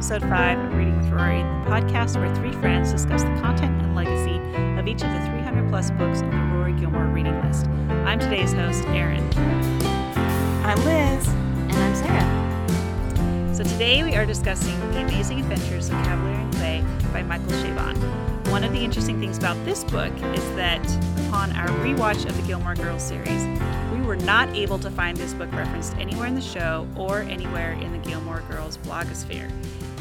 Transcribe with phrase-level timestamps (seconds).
[0.00, 3.94] episode 5 of Reading with Rory, the podcast where three friends discuss the content and
[3.94, 4.38] legacy
[4.80, 7.66] of each of the 300 plus books on the Rory Gilmore reading list.
[8.06, 9.22] I'm today's host, Erin.
[10.64, 11.28] I'm Liz.
[11.28, 13.54] And I'm Sarah.
[13.54, 18.50] So today we are discussing The Amazing Adventures of Cavalier and Clay by Michael Chabon.
[18.50, 20.80] One of the interesting things about this book is that
[21.26, 23.44] upon our rewatch of the Gilmore Girls series,
[23.92, 27.72] we were not able to find this book referenced anywhere in the show or anywhere
[27.72, 29.50] in the Gilmore Girls blogosphere.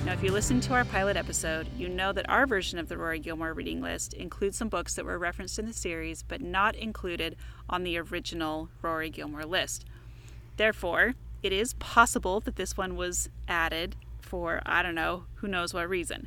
[0.10, 2.98] Now, if you listened to our pilot episode, you know that our version of the
[2.98, 6.76] Rory Gilmore reading list includes some books that were referenced in the series but not
[6.76, 7.36] included
[7.70, 9.86] on the original Rory Gilmore list.
[10.58, 11.14] Therefore,
[11.44, 15.88] it is possible that this one was added for, I don't know, who knows what
[15.88, 16.26] reason.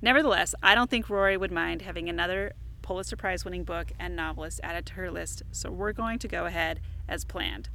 [0.00, 4.58] Nevertheless, I don't think Rory would mind having another Pulitzer Prize winning book and novelist
[4.62, 7.68] added to her list, so we're going to go ahead as planned.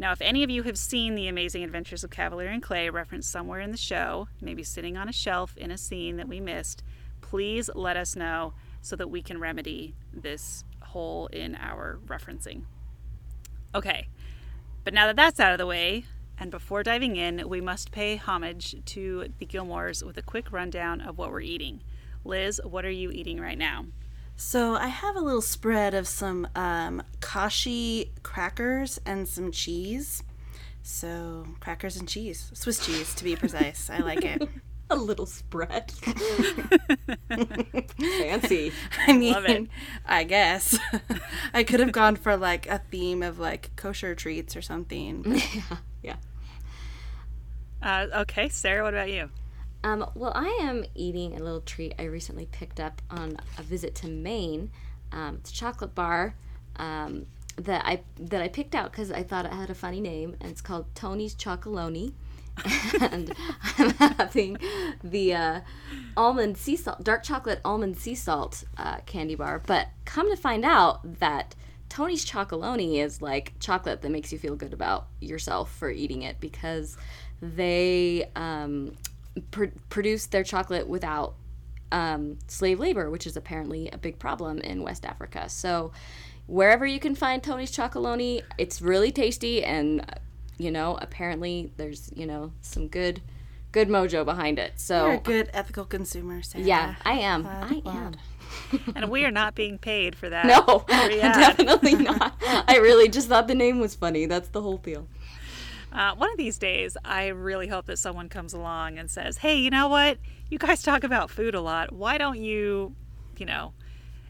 [0.00, 3.30] Now, if any of you have seen The Amazing Adventures of Cavalier and Clay referenced
[3.30, 6.82] somewhere in the show, maybe sitting on a shelf in a scene that we missed,
[7.20, 12.62] please let us know so that we can remedy this hole in our referencing.
[13.74, 14.08] Okay,
[14.84, 16.06] but now that that's out of the way,
[16.38, 21.02] and before diving in, we must pay homage to the Gilmores with a quick rundown
[21.02, 21.82] of what we're eating.
[22.24, 23.84] Liz, what are you eating right now?
[24.40, 30.22] So I have a little spread of some um, kashi crackers and some cheese.
[30.82, 33.90] So crackers and cheese, Swiss cheese to be precise.
[33.90, 34.48] I like it.
[34.90, 35.92] A little spread.
[38.00, 38.72] Fancy.
[39.06, 39.68] I mean, Love it.
[40.04, 40.76] I guess
[41.54, 45.40] I could have gone for like a theme of like kosher treats or something.
[46.02, 46.16] Yeah.
[47.82, 49.28] Uh, okay, Sarah, what about you?
[49.82, 53.94] Um, well, I am eating a little treat I recently picked up on a visit
[53.96, 54.70] to Maine.
[55.12, 56.34] Um, it's a chocolate bar
[56.76, 60.36] um, that I that I picked out because I thought it had a funny name,
[60.40, 62.12] and it's called Tony's Chocolonely.
[63.00, 63.32] and
[63.78, 64.58] I'm having
[65.02, 65.60] the uh,
[66.16, 69.62] almond sea salt, dark chocolate almond sea salt uh, candy bar.
[69.66, 71.54] But come to find out that
[71.88, 76.38] Tony's Chocolonely is like chocolate that makes you feel good about yourself for eating it
[76.38, 76.98] because
[77.40, 78.96] they um,
[79.50, 81.34] pr- produce their chocolate without
[81.92, 85.48] um, slave labor, which is apparently a big problem in West Africa.
[85.48, 85.92] So,
[86.46, 90.04] wherever you can find Tony's Chocolonely, it's really tasty, and
[90.58, 93.20] you know, apparently there's you know some good,
[93.72, 94.74] good mojo behind it.
[94.76, 96.64] So, You're a good ethical consumer, Sarah.
[96.64, 97.42] yeah, I am.
[97.42, 97.96] Glad- I glad.
[97.96, 98.14] am.
[98.96, 100.44] And we are not being paid for that.
[100.44, 102.34] No, definitely not.
[102.66, 104.26] I really just thought the name was funny.
[104.26, 105.06] That's the whole deal.
[105.92, 109.56] Uh, one of these days, I really hope that someone comes along and says, "Hey,
[109.56, 110.18] you know what?
[110.48, 111.92] You guys talk about food a lot.
[111.92, 112.94] Why don't you,
[113.36, 113.72] you know,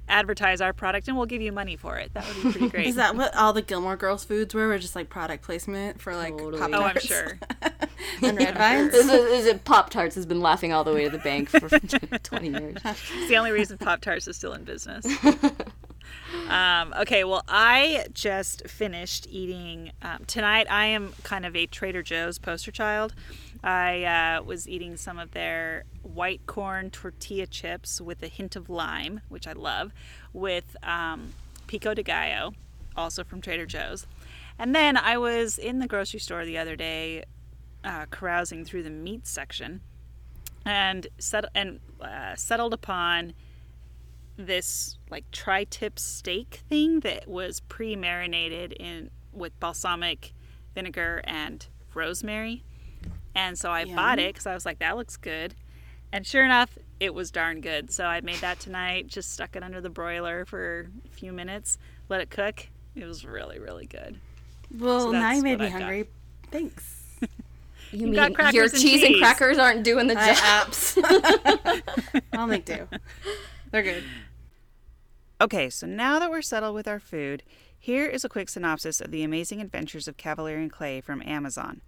[0.09, 2.87] advertise our product and we'll give you money for it?" That would be pretty great.
[2.87, 4.69] Is that what all the Gilmore Girls foods were?
[4.69, 6.60] Were just like product placement for like Totally.
[6.60, 7.38] Pop oh, I'm sure.
[8.22, 8.93] and Red Vines?
[8.93, 9.12] This is,
[9.49, 11.69] it is Pop Tarts has been laughing all the way to the bank for
[12.19, 12.76] 20 years.
[12.84, 15.06] It's the only reason Pop Tarts is still in business.
[16.48, 20.66] um, okay, well, I just finished eating um, tonight.
[20.71, 23.15] I am kind of a Trader Joe's poster child.
[23.62, 28.70] I uh, was eating some of their white corn tortilla chips with a hint of
[28.70, 29.93] lime, which I love,
[30.32, 31.34] with um,
[31.66, 32.54] pico de gallo,
[32.97, 34.06] also from Trader Joe's.
[34.59, 37.25] And then I was in the grocery store the other day,
[37.84, 39.81] uh, carousing through the meat section,
[40.65, 43.34] and set and uh, settled upon
[44.47, 50.33] this like tri-tip steak thing that was pre-marinated in with balsamic
[50.75, 52.62] vinegar and rosemary.
[53.34, 55.55] And so I bought it because I was like, that looks good.
[56.12, 57.91] And sure enough, it was darn good.
[57.93, 61.79] So I made that tonight, just stuck it under the broiler for a few minutes,
[62.09, 62.69] let it cook.
[62.97, 64.19] It was really, really good.
[64.77, 65.81] Well, So now you made what me I've got.
[65.83, 66.09] hungry.
[66.50, 66.97] Thanks.
[67.93, 70.34] You, You got mean crackers your and cheese and crackers aren't doing the I
[71.75, 71.83] job?
[72.33, 72.87] I'll make do.
[73.73, 74.05] They're good.
[75.43, 77.43] Okay, so now that we're settled with our food,
[77.78, 81.81] here is a quick synopsis of the amazing adventures of Cavalier and Clay from Amazon.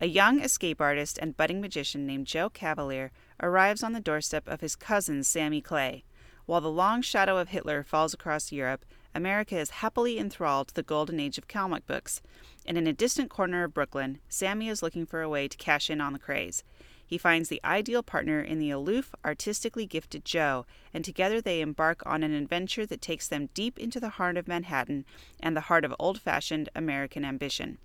[0.00, 3.10] A young escape artist and budding magician named Joe Cavalier
[3.42, 6.04] arrives on the doorstep of his cousin Sammy Clay.
[6.46, 8.84] While the long shadow of Hitler falls across Europe,
[9.16, 12.22] America is happily enthralled to the golden age of comic books.
[12.64, 15.90] And in a distant corner of Brooklyn, Sammy is looking for a way to cash
[15.90, 16.62] in on the craze.
[17.12, 20.64] He finds the ideal partner in the aloof, artistically gifted Joe,
[20.94, 24.48] and together they embark on an adventure that takes them deep into the heart of
[24.48, 25.04] Manhattan
[25.38, 27.76] and the heart of old fashioned American ambition.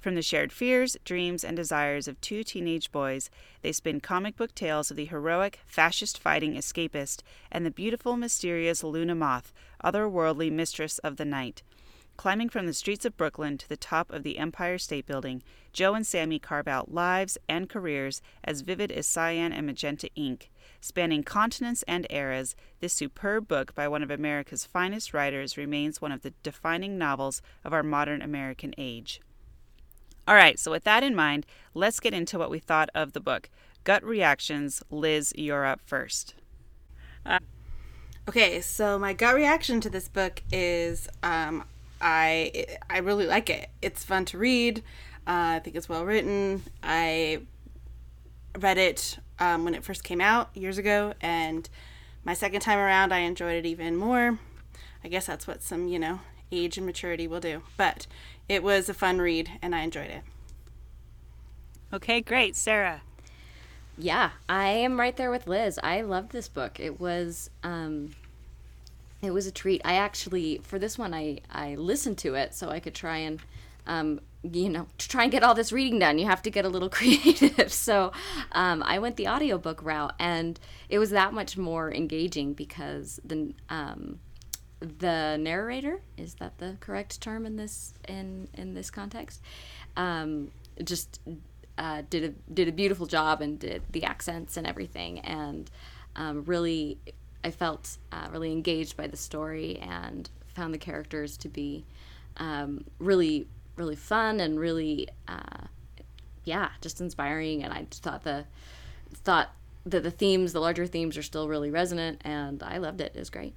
[0.00, 3.28] From the shared fears, dreams, and desires of two teenage boys,
[3.60, 7.20] they spin comic book tales of the heroic, fascist fighting escapist
[7.52, 9.52] and the beautiful, mysterious Luna Moth,
[9.84, 11.62] otherworldly mistress of the night.
[12.20, 15.94] Climbing from the streets of Brooklyn to the top of the Empire State Building, Joe
[15.94, 20.50] and Sammy carve out lives and careers as vivid as cyan and magenta ink.
[20.82, 26.12] Spanning continents and eras, this superb book by one of America's finest writers remains one
[26.12, 29.22] of the defining novels of our modern American age.
[30.28, 33.20] All right, so with that in mind, let's get into what we thought of the
[33.20, 33.48] book.
[33.82, 34.82] Gut reactions.
[34.90, 36.34] Liz, you're up first.
[38.28, 41.64] Okay, so my gut reaction to this book is um,
[42.00, 43.70] I I really like it.
[43.82, 44.78] It's fun to read.
[45.26, 46.62] Uh, I think it's well written.
[46.82, 47.42] I
[48.58, 51.68] read it um, when it first came out years ago, and
[52.24, 54.38] my second time around, I enjoyed it even more.
[55.04, 56.20] I guess that's what some you know
[56.52, 57.62] age and maturity will do.
[57.76, 58.06] But
[58.48, 60.22] it was a fun read, and I enjoyed it.
[61.92, 62.56] Okay, great.
[62.56, 63.02] Sarah.
[63.98, 65.78] Yeah, I am right there with Liz.
[65.82, 66.80] I loved this book.
[66.80, 68.14] It was um
[69.22, 69.80] it was a treat.
[69.84, 73.40] I actually for this one I I listened to it so I could try and
[73.86, 76.64] um you know, to try and get all this reading done, you have to get
[76.64, 77.70] a little creative.
[77.70, 78.10] So,
[78.52, 80.58] um, I went the audiobook route and
[80.88, 84.20] it was that much more engaging because the um
[84.80, 89.42] the narrator is that the correct term in this in in this context
[89.96, 90.50] um,
[90.82, 91.20] just
[91.76, 95.70] uh, did a did a beautiful job and did the accents and everything and
[96.16, 96.98] um, really
[97.44, 101.84] I felt uh, really engaged by the story and found the characters to be
[102.36, 103.46] um, really
[103.76, 105.66] really fun and really uh,
[106.44, 108.44] yeah just inspiring and I thought the
[109.14, 109.50] thought
[109.86, 113.18] that the themes the larger themes are still really resonant and I loved it it
[113.18, 113.54] was great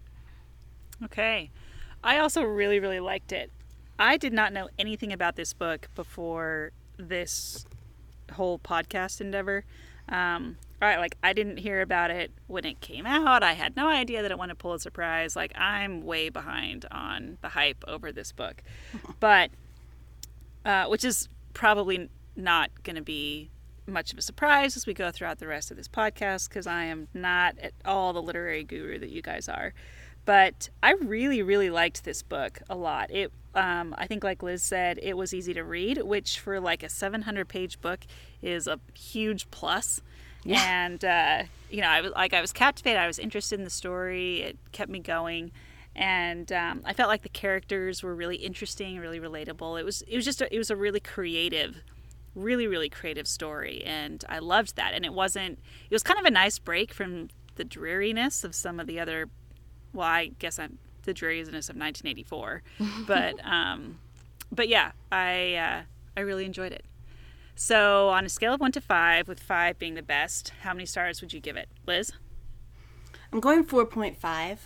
[1.03, 1.49] Okay.
[2.03, 3.51] I also really, really liked it.
[3.97, 7.65] I did not know anything about this book before this
[8.33, 9.63] whole podcast endeavor.
[10.09, 13.43] Um, right, like I didn't hear about it when it came out.
[13.43, 15.35] I had no idea that it won a Pulitzer Prize.
[15.35, 18.61] Like I'm way behind on the hype over this book,
[19.19, 19.51] but
[20.65, 23.49] uh, which is probably not going to be
[23.85, 26.85] much of a surprise as we go throughout the rest of this podcast because I
[26.85, 29.73] am not at all the literary guru that you guys are.
[30.25, 33.11] But I really, really liked this book a lot.
[33.11, 36.81] It, um, I think, like Liz said, it was easy to read, which for like
[36.81, 38.05] a 700 page book
[38.41, 40.01] is a huge plus.
[40.45, 40.85] Yeah.
[40.85, 42.99] And uh, you know, I was like, I was captivated.
[42.99, 44.41] I was interested in the story.
[44.41, 45.51] It kept me going,
[45.95, 49.79] and um, I felt like the characters were really interesting, really relatable.
[49.79, 51.77] It was, it was just, a, it was a really creative,
[52.35, 54.93] really, really creative story, and I loved that.
[54.93, 55.59] And it wasn't,
[55.89, 59.29] it was kind of a nice break from the dreariness of some of the other
[59.93, 62.63] well, I guess I'm the dreariness of 1984,
[63.07, 63.99] but um,
[64.51, 65.81] but yeah, I uh,
[66.17, 66.85] I really enjoyed it.
[67.55, 70.85] So on a scale of one to five, with five being the best, how many
[70.85, 72.11] stars would you give it, Liz?
[73.31, 74.57] I'm going 4.5.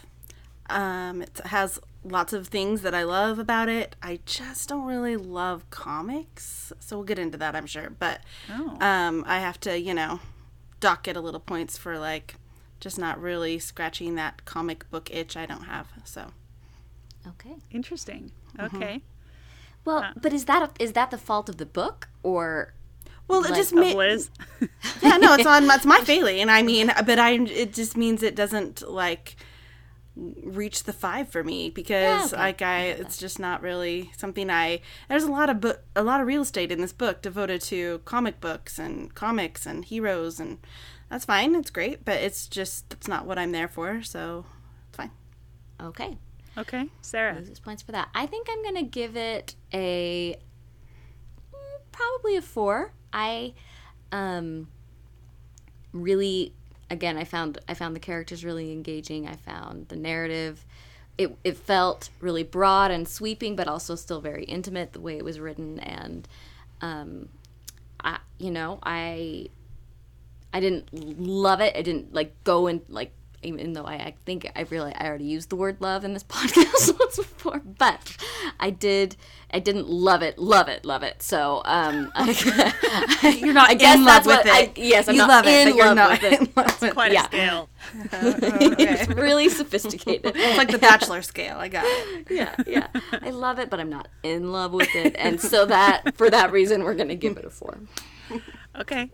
[0.70, 3.96] Um, it has lots of things that I love about it.
[4.02, 7.90] I just don't really love comics, so we'll get into that, I'm sure.
[7.90, 8.78] But Oh.
[8.82, 10.20] um, I have to, you know,
[10.80, 12.36] dock it a little points for like
[12.80, 15.88] just not really scratching that comic book itch I don't have.
[16.04, 16.28] So
[17.28, 18.32] okay Interesting.
[18.58, 18.76] Mm-hmm.
[18.78, 19.02] Okay.
[19.84, 22.74] well but is that is that the fault of the book or
[23.28, 24.30] well, it Like just Of made Liz.
[25.02, 26.40] yeah no, it's on it's my failing.
[26.42, 29.36] And I mean, but I it just means it doesn't like
[30.16, 32.42] reach the five for me because okay.
[32.42, 36.22] like I it's just not really something I there's a lot of book a lot
[36.22, 40.58] of real estate in this book devoted to comic books and comics and heroes and
[41.08, 44.46] that's fine it's great but it's just that's not what I'm there for so
[44.90, 45.12] it's fine
[45.80, 46.18] okay
[46.58, 47.36] Okay, Sarah.
[47.36, 48.10] loses points for that.
[48.16, 50.36] I think I'm gonna give it a
[51.54, 52.94] mm, probably a four.
[53.14, 53.54] I
[54.12, 54.68] um
[55.94, 56.54] really
[56.90, 59.28] again I found I found the characters really engaging.
[59.28, 60.66] I found the narrative
[61.18, 65.26] it it felt really broad and sweeping but also still very intimate the way it
[65.26, 66.28] was written and
[66.82, 67.30] um
[68.00, 69.48] I you know I
[70.54, 71.76] I didn't love it.
[71.76, 73.12] I didn't like go and like
[73.48, 76.24] even though I, I think I really I already used the word love in this
[76.36, 78.18] podcast once before, but
[78.60, 79.16] I did
[79.52, 81.22] I didn't love it, love it, love it.
[81.24, 85.16] So um, I, you're not I guess in love that's with it I, yes, I'm
[85.16, 86.42] you not love it in but you're love not with it.
[86.42, 87.24] in love with Quite Yeah.
[87.24, 87.70] a scale.
[88.80, 90.34] It's really sophisticated.
[90.36, 92.88] it's like the bachelor scale I got it yeah, yeah.
[93.14, 96.52] I love it, but I'm not in love with it, and so that for that
[96.52, 97.78] reason, we're gonna give it a four.
[98.78, 99.10] Okay.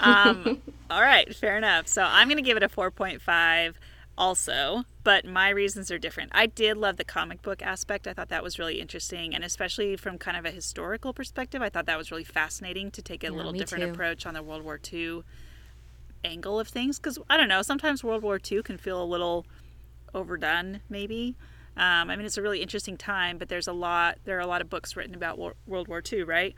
[0.00, 1.88] Um, all right, fair enough.
[1.88, 3.74] So I'm going to give it a 4.5
[4.16, 6.30] also, but my reasons are different.
[6.34, 8.06] I did love the comic book aspect.
[8.06, 11.68] I thought that was really interesting, and especially from kind of a historical perspective, I
[11.68, 13.90] thought that was really fascinating to take a little different too.
[13.90, 15.22] approach on the World War II
[16.24, 16.98] angle of things.
[16.98, 19.46] Because I don't know, sometimes World War II can feel a little
[20.14, 21.36] overdone, maybe.
[21.76, 24.18] Um, I mean, it's a really interesting time, but there's a lot.
[24.24, 26.54] There are a lot of books written about Wo- World War II, right?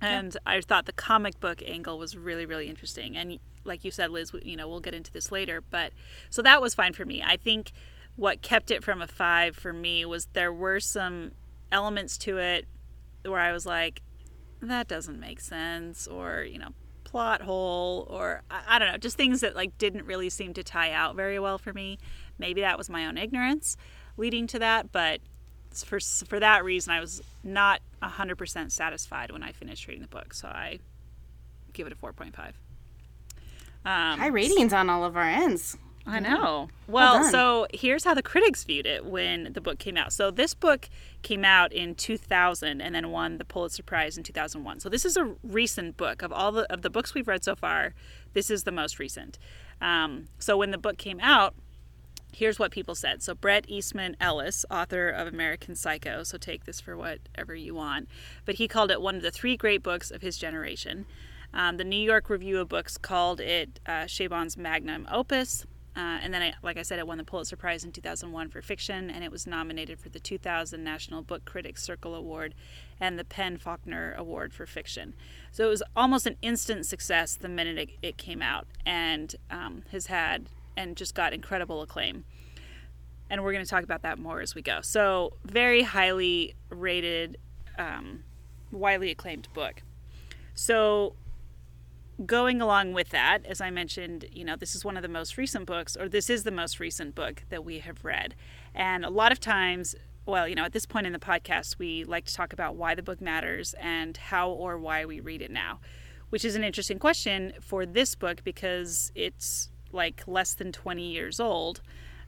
[0.00, 3.16] And I thought the comic book angle was really, really interesting.
[3.16, 5.60] And like you said, Liz, you know, we'll get into this later.
[5.60, 5.92] But
[6.30, 7.22] so that was fine for me.
[7.22, 7.72] I think
[8.16, 11.32] what kept it from a five for me was there were some
[11.70, 12.66] elements to it
[13.24, 14.02] where I was like,
[14.62, 16.70] that doesn't make sense, or you know,
[17.04, 20.62] plot hole, or I, I don't know, just things that like didn't really seem to
[20.62, 21.98] tie out very well for me.
[22.38, 23.76] Maybe that was my own ignorance
[24.16, 25.20] leading to that, but
[25.74, 30.08] for for that reason, I was not hundred percent satisfied when I finished reading the
[30.08, 30.34] book.
[30.34, 30.78] So I
[31.72, 32.56] give it a four point five.
[33.84, 35.78] Um, High ratings on all of our ends.
[36.06, 36.68] I know.
[36.88, 40.12] Well, well so here's how the critics viewed it when the book came out.
[40.12, 40.88] So this book
[41.22, 44.80] came out in 2000 and then won the Pulitzer Prize in 2001.
[44.80, 47.54] So this is a recent book of all the of the books we've read so
[47.54, 47.94] far.
[48.32, 49.38] This is the most recent.
[49.80, 51.54] Um, so when the book came out,
[52.32, 53.22] here's what people said.
[53.22, 58.08] So Bret Easton Ellis, author of American Psycho, so take this for whatever you want,
[58.44, 61.06] but he called it one of the three great books of his generation.
[61.52, 65.66] Um, the New York Review of Books called it uh, Chabon's magnum opus.
[65.96, 68.62] Uh, and then, I, like I said, it won the Pulitzer Prize in 2001 for
[68.62, 72.54] fiction, and it was nominated for the 2000 National Book Critics Circle Award
[73.00, 75.14] and the PEN/Faulkner Award for fiction.
[75.50, 79.82] So it was almost an instant success the minute it, it came out, and um,
[79.90, 80.46] has had
[80.80, 82.24] and just got incredible acclaim.
[83.28, 84.80] And we're going to talk about that more as we go.
[84.80, 87.38] So, very highly rated,
[87.78, 88.24] um,
[88.72, 89.82] widely acclaimed book.
[90.54, 91.14] So,
[92.26, 95.36] going along with that, as I mentioned, you know, this is one of the most
[95.36, 98.34] recent books, or this is the most recent book that we have read.
[98.74, 99.94] And a lot of times,
[100.26, 102.94] well, you know, at this point in the podcast, we like to talk about why
[102.94, 105.78] the book matters and how or why we read it now,
[106.30, 111.40] which is an interesting question for this book because it's like less than 20 years
[111.40, 111.80] old.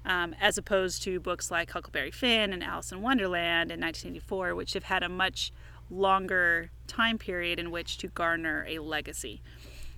[0.04, 4.73] Um, as opposed to books like Huckleberry Finn and Alice in Wonderland in 1984, which
[4.73, 5.52] have had a much
[5.92, 9.42] longer time period in which to garner a legacy.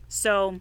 [0.09, 0.61] So,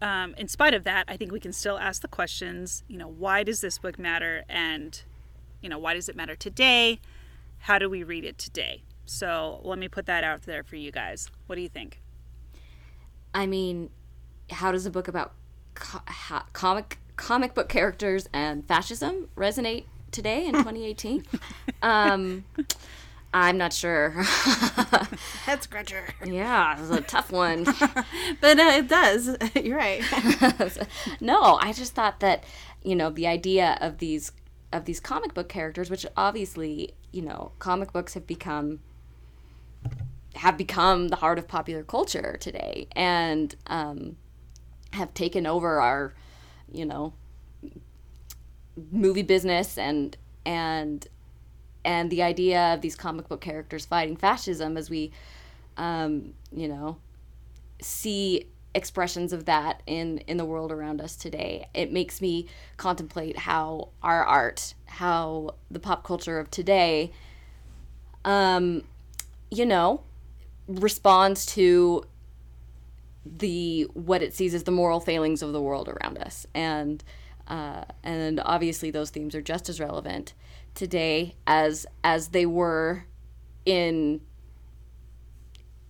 [0.00, 2.84] um, in spite of that, I think we can still ask the questions.
[2.88, 5.00] You know, why does this book matter, and
[5.60, 7.00] you know, why does it matter today?
[7.60, 8.82] How do we read it today?
[9.06, 11.30] So let me put that out there for you guys.
[11.46, 12.02] What do you think?
[13.32, 13.90] I mean,
[14.50, 15.32] how does a book about
[15.76, 21.24] co- comic comic book characters and fascism resonate today in 2018?
[21.82, 22.44] um,
[23.32, 24.10] I'm not sure.
[25.44, 26.04] Head scratcher.
[26.24, 27.64] Yeah, it's a tough one.
[28.40, 29.36] but uh, it does.
[29.54, 30.02] You're right.
[31.20, 32.44] no, I just thought that
[32.82, 34.32] you know the idea of these
[34.72, 38.80] of these comic book characters, which obviously you know comic books have become
[40.36, 44.16] have become the heart of popular culture today, and um,
[44.92, 46.14] have taken over our
[46.72, 47.12] you know
[48.90, 51.08] movie business and and
[51.84, 55.12] and the idea of these comic book characters fighting fascism as we
[55.76, 56.96] um, you know
[57.80, 61.66] see expressions of that in in the world around us today.
[61.72, 67.12] It makes me contemplate how our art how the pop culture of today
[68.24, 68.82] um
[69.50, 70.02] you know
[70.68, 72.04] responds to
[73.38, 76.46] the what it sees as the moral failings of the world around us.
[76.54, 77.02] And
[77.48, 80.34] uh, and obviously those themes are just as relevant
[80.74, 83.04] today as as they were
[83.64, 84.20] in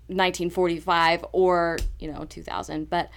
[0.08, 3.10] 1945 or you know 2000 but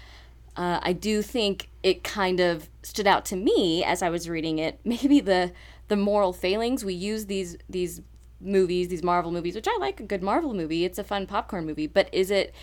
[0.57, 4.57] uh, i do think it kind of stood out to me as i was reading
[4.57, 5.51] it maybe the
[5.89, 6.85] the moral failings.
[6.85, 8.01] We use these these
[8.41, 10.85] movies these marvel movies which i like a good marvel movie.
[10.85, 11.87] It's a fun popcorn movie.
[11.87, 12.55] But is it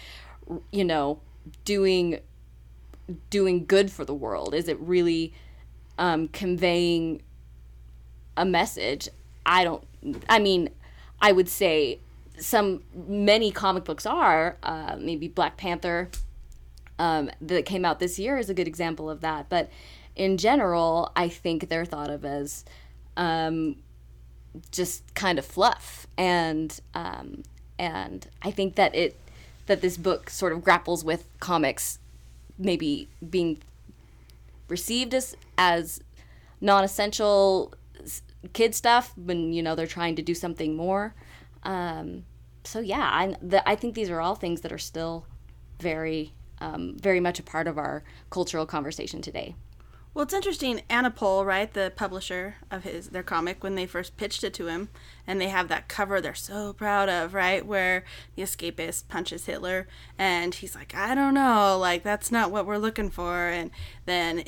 [0.72, 1.20] you know
[1.64, 2.20] doing
[3.30, 5.32] doing good for the world is it really
[5.98, 7.22] um, conveying
[8.36, 9.08] a message.
[9.44, 9.84] I don't.
[10.28, 10.70] I mean,
[11.20, 12.00] I would say
[12.38, 14.58] some many comic books are.
[14.62, 16.10] Uh, maybe Black Panther
[16.98, 19.48] um, that came out this year is a good example of that.
[19.48, 19.70] But
[20.14, 22.64] in general, I think they're thought of as
[23.16, 23.76] um,
[24.70, 27.42] just kind of fluff, and um,
[27.78, 29.18] and I think that it
[29.66, 31.98] that this book sort of grapples with comics
[32.58, 33.58] maybe being
[34.68, 36.00] received as as
[36.60, 37.74] non-essential
[38.52, 41.14] kid stuff when you know they're trying to do something more.
[41.62, 42.24] Um,
[42.64, 45.26] so yeah, I the, I think these are all things that are still
[45.80, 49.54] very um, very much a part of our cultural conversation today.
[50.16, 50.80] Well, it's interesting.
[50.88, 54.88] Anapol, right, the publisher of his their comic, when they first pitched it to him,
[55.26, 58.02] and they have that cover they're so proud of, right, where
[58.34, 62.78] the escapist punches Hitler, and he's like, I don't know, like that's not what we're
[62.78, 63.70] looking for, and
[64.06, 64.42] then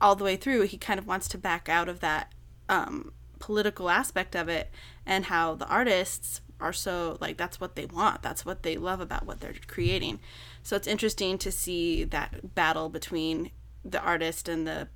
[0.00, 2.32] all the way through, he kind of wants to back out of that
[2.68, 4.70] um, political aspect of it
[5.04, 9.00] and how the artists are so like that's what they want that's what they love
[9.00, 10.18] about what they're creating
[10.60, 13.52] so it's interesting to see that battle between
[13.84, 14.88] the artist and the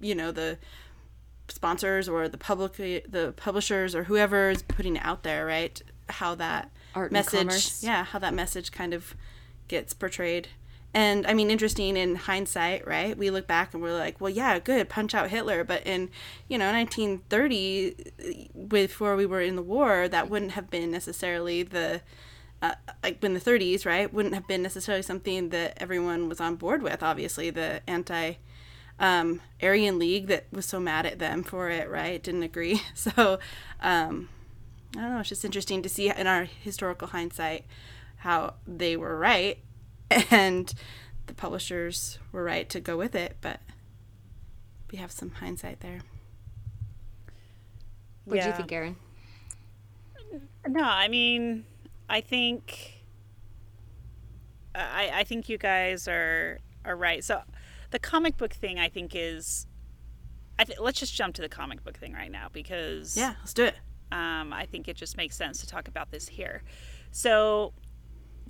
[0.00, 0.58] you know the
[1.48, 5.80] sponsors or the public the publishers or whoever is putting it out there right?
[6.08, 9.14] How that Art message yeah how that message kind of
[9.68, 10.48] gets portrayed.
[10.94, 13.16] And i mean interesting in hindsight right?
[13.16, 15.64] We look back and we're like well yeah good punch out hitler.
[15.64, 16.10] But in
[16.48, 22.02] you know 1930 before we were in the war that wouldn't have been necessarily the
[22.60, 24.12] uh, like in the 30s right?
[24.12, 28.34] Wouldn't have been necessarily something that everyone was on board with obviously the anti
[28.98, 32.22] um, Aryan League that was so mad at them for it, right?
[32.22, 32.80] Didn't agree.
[32.94, 33.38] So,
[33.80, 34.28] um,
[34.96, 35.20] I don't know.
[35.20, 37.64] It's just interesting to see in our historical hindsight
[38.18, 39.58] how they were right
[40.30, 40.72] and
[41.26, 43.60] the publishers were right to go with it, but
[44.90, 46.00] we have some hindsight there.
[48.24, 48.96] What do you think, Erin?
[50.66, 51.64] No, I mean,
[52.08, 53.02] I think
[54.74, 57.24] I, I think you guys are are right.
[57.24, 57.42] So,
[57.90, 59.66] the comic book thing, I think, is.
[60.58, 63.54] I th- let's just jump to the comic book thing right now because Yeah, let's
[63.54, 63.76] do it.
[64.10, 66.62] um, I think it just makes sense to talk about this here.
[67.12, 67.72] So,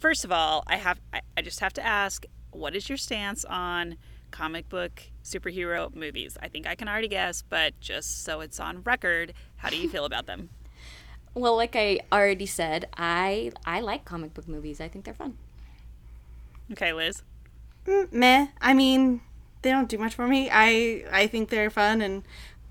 [0.00, 3.44] first of all, I have I, I just have to ask, what is your stance
[3.44, 3.96] on
[4.30, 6.38] comic book superhero movies?
[6.42, 9.88] I think I can already guess, but just so it's on record, how do you
[9.88, 10.48] feel about them?
[11.34, 14.80] Well, like I already said, I I like comic book movies.
[14.80, 15.36] I think they're fun.
[16.72, 17.22] Okay, Liz.
[17.86, 18.46] Mm, meh.
[18.60, 19.20] I mean,
[19.68, 20.48] they don't do much for me.
[20.50, 22.22] I I think they're fun and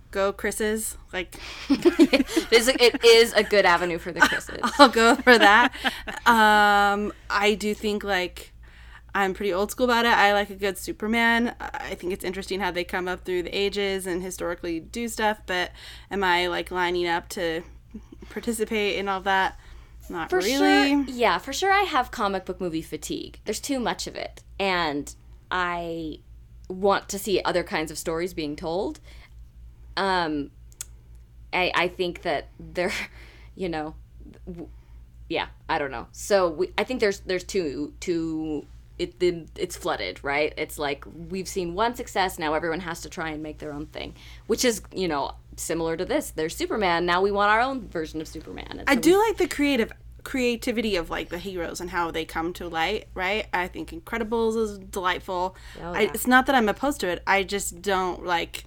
[0.09, 0.97] go Chris's.
[1.13, 1.35] Like
[1.69, 4.59] It is, a, it is a good avenue for the Chris's.
[4.79, 5.73] I'll go for that.
[6.25, 8.51] um, I do think like
[9.13, 10.13] I'm pretty old school about it.
[10.13, 11.53] I like a good Superman.
[11.59, 15.39] I think it's interesting how they come up through the ages and historically do stuff.
[15.45, 15.71] But
[16.09, 17.61] am I like lining up to
[18.29, 19.59] participate in all that?
[20.09, 20.57] Not For really.
[20.57, 21.71] sure, yeah, for sure.
[21.71, 23.39] I have comic book movie fatigue.
[23.45, 25.13] There's too much of it, and
[25.51, 26.19] I
[26.69, 28.99] want to see other kinds of stories being told.
[29.95, 30.51] Um,
[31.53, 32.91] I I think that they're,
[33.55, 33.95] you know,
[34.45, 34.69] w-
[35.29, 36.07] yeah, I don't know.
[36.11, 38.65] So we, I think there's there's two two.
[38.99, 40.53] It, the- it's flooded, right?
[40.57, 43.85] It's like we've seen one success, now everyone has to try and make their own
[43.85, 44.15] thing,
[44.47, 46.31] which is, you know, similar to this.
[46.31, 48.65] There's Superman, now we want our own version of Superman.
[48.79, 49.91] And I so do like the creative
[50.27, 53.47] creativity of like the heroes and how they come to light, right?
[53.53, 55.55] I think Incredibles is delightful.
[55.81, 57.23] Oh, I, it's not that I'm opposed to it.
[57.25, 58.65] I just don't like.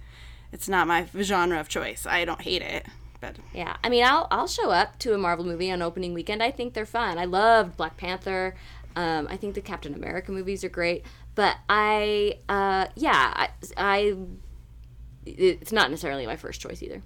[0.51, 2.07] It's not my genre of choice.
[2.07, 2.87] I don't hate it,
[3.19, 6.41] but Yeah, I mean, I'll I'll show up to a Marvel movie on opening weekend.
[6.41, 7.19] I think they're fun.
[7.19, 8.55] I loved Black Panther.
[8.95, 11.05] Um, I think the Captain America movies are great.
[11.35, 14.15] But I, uh, yeah, I, I,
[15.27, 17.03] it's not necessarily my first choice either.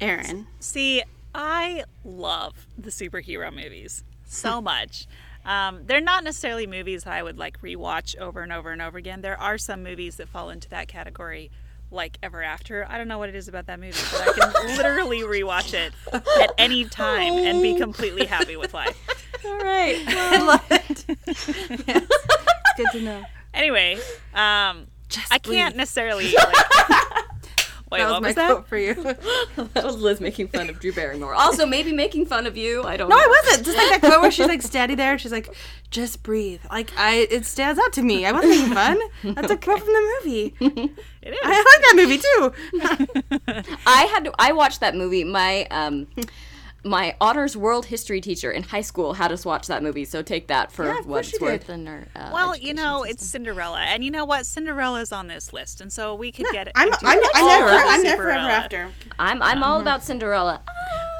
[0.00, 0.46] Erin.
[0.60, 1.02] See,
[1.34, 5.06] I love the superhero movies so much.
[5.44, 8.98] Um, they're not necessarily movies that I would like rewatch over and over and over
[8.98, 9.22] again.
[9.22, 11.50] There are some movies that fall into that category,
[11.90, 12.86] like Ever After.
[12.88, 15.94] I don't know what it is about that movie, but I can literally rewatch it
[16.12, 18.98] at any time and be completely happy with life.
[19.46, 19.96] All right.
[20.06, 21.04] I love it.
[21.26, 21.48] Yes.
[21.48, 23.24] It's good to know.
[23.54, 23.94] Anyway,
[24.34, 25.76] um, Just I can't breathe.
[25.78, 26.34] necessarily.
[26.34, 27.24] Like,
[27.90, 28.50] wait, That was my was that?
[28.50, 28.94] quote for you.
[29.74, 31.34] that was Liz making fun of Drew Barrymore.
[31.34, 32.82] Also, maybe making fun of you.
[32.84, 33.08] I don't.
[33.08, 33.16] Know.
[33.16, 33.26] No, know.
[33.26, 33.66] I wasn't.
[33.66, 35.54] Just like that quote where she's like standing there, she's like,
[35.90, 38.24] "Just breathe." Like I, it stands out to me.
[38.26, 38.98] I wasn't making fun.
[39.34, 40.54] That's a quote from the movie.
[41.22, 41.38] It is.
[41.44, 43.72] I like that movie too.
[43.86, 45.24] I had to, I watched that movie.
[45.24, 46.06] My um
[46.84, 50.04] my honors world history teacher in high school had us watch that movie.
[50.04, 51.72] So take that for Yeah, of what it's worth did.
[51.74, 53.10] in our uh, Well, you know, system.
[53.10, 54.46] it's Cinderella, and you know what?
[54.46, 56.72] Cinderella's on this list, and so we could get it.
[56.76, 58.90] I'm, into I'm, I'm never, I'm never ever after.
[59.18, 60.62] I'm I'm all about Cinderella.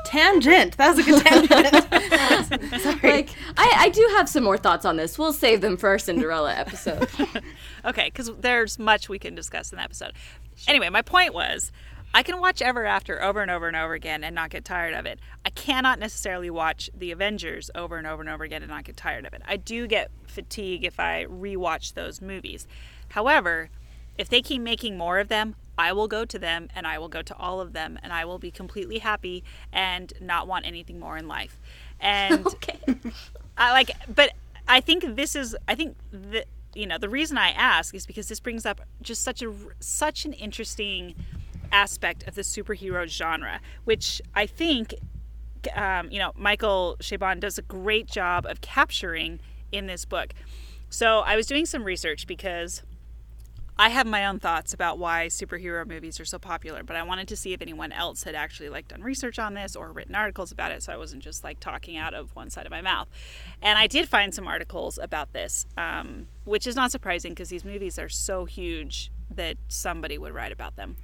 [0.06, 0.76] Tangent.
[0.76, 2.80] That was a good tangent.
[2.82, 3.12] Sorry.
[3.12, 5.18] Like I, I do have some more thoughts on this.
[5.18, 7.08] We'll save them for our Cinderella episode.
[7.82, 10.12] Okay, because there's much we can discuss in the episode.
[10.68, 11.72] Anyway, my point was,
[12.12, 14.94] I can watch Ever After over and over and over again and not get tired
[14.94, 15.20] of it.
[15.44, 18.96] I cannot necessarily watch The Avengers over and over and over again and not get
[18.96, 19.42] tired of it.
[19.46, 22.66] I do get fatigue if I rewatch those movies.
[23.10, 23.70] However,
[24.18, 27.08] if they keep making more of them, I will go to them and I will
[27.08, 30.98] go to all of them and I will be completely happy and not want anything
[30.98, 31.60] more in life.
[32.00, 32.78] And okay.
[33.56, 34.32] I like, but
[34.68, 35.56] I think this is.
[35.66, 36.44] I think the
[36.74, 40.24] you know the reason I ask is because this brings up just such a such
[40.24, 41.14] an interesting
[41.72, 44.94] aspect of the superhero genre, which I think
[45.74, 49.40] um, you know Michael Chabon does a great job of capturing
[49.72, 50.32] in this book.
[50.88, 52.82] So I was doing some research because
[53.80, 57.28] I have my own thoughts about why superhero movies are so popular, but I wanted
[57.28, 60.52] to see if anyone else had actually like done research on this or written articles
[60.52, 63.08] about it, so I wasn't just like talking out of one side of my mouth.
[63.62, 67.64] And I did find some articles about this, um, which is not surprising because these
[67.64, 70.96] movies are so huge that somebody would write about them.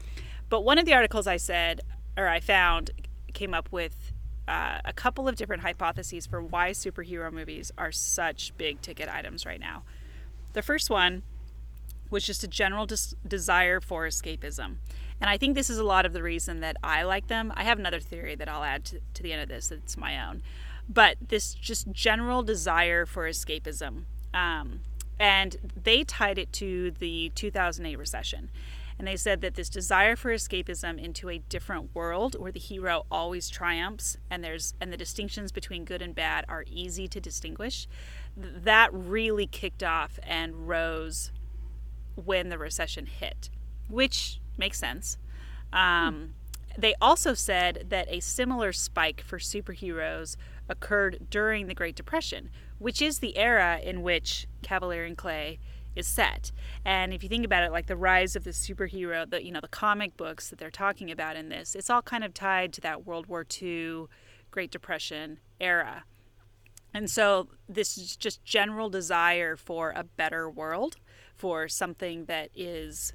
[0.48, 1.80] But one of the articles I said
[2.16, 2.90] or I found
[3.32, 4.12] came up with
[4.48, 9.44] uh, a couple of different hypotheses for why superhero movies are such big ticket items
[9.44, 9.82] right now.
[10.52, 11.22] The first one
[12.10, 14.76] was just a general des- desire for escapism.
[15.20, 17.52] And I think this is a lot of the reason that I like them.
[17.56, 20.24] I have another theory that I'll add to, to the end of this that's my
[20.28, 20.42] own.
[20.88, 24.04] But this just general desire for escapism.
[24.32, 24.80] Um,
[25.18, 28.50] and they tied it to the 2008 recession.
[28.98, 33.04] And they said that this desire for escapism into a different world where the hero
[33.10, 37.86] always triumphs and there's and the distinctions between good and bad are easy to distinguish.
[38.36, 41.30] That really kicked off and rose
[42.14, 43.50] when the recession hit,
[43.88, 45.18] which makes sense.
[45.72, 46.34] Um,
[46.78, 50.36] they also said that a similar spike for superheroes
[50.68, 55.58] occurred during the Great Depression, which is the era in which Cavalier and Clay
[55.96, 56.52] is set.
[56.84, 59.60] And if you think about it, like the rise of the superhero, the you know
[59.60, 62.80] the comic books that they're talking about in this, it's all kind of tied to
[62.82, 64.04] that World War II,
[64.50, 66.04] Great Depression era.
[66.94, 70.96] And so this is just general desire for a better world
[71.34, 73.12] for something that is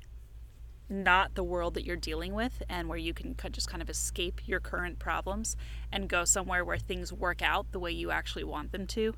[0.91, 4.41] not the world that you're dealing with and where you can just kind of escape
[4.46, 5.56] your current problems
[5.91, 9.15] and go somewhere where things work out the way you actually want them to.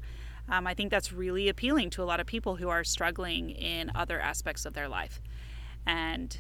[0.49, 3.91] Um, I think that's really appealing to a lot of people who are struggling in
[3.95, 5.21] other aspects of their life.
[5.86, 6.39] And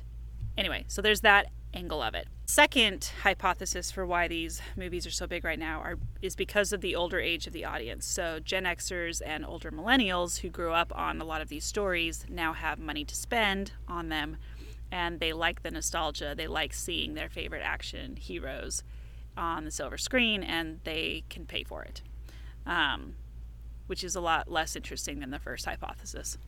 [0.57, 2.27] anyway, so there's that angle of it.
[2.45, 6.81] Second hypothesis for why these movies are so big right now are is because of
[6.81, 8.05] the older age of the audience.
[8.05, 12.25] So Gen Xers and older millennials who grew up on a lot of these stories
[12.29, 14.37] now have money to spend on them
[14.91, 16.35] and they like the nostalgia.
[16.37, 18.83] They like seeing their favorite action heroes
[19.35, 22.03] on the silver screen and they can pay for it.
[22.65, 23.15] Um,
[23.87, 26.37] which is a lot less interesting than the first hypothesis.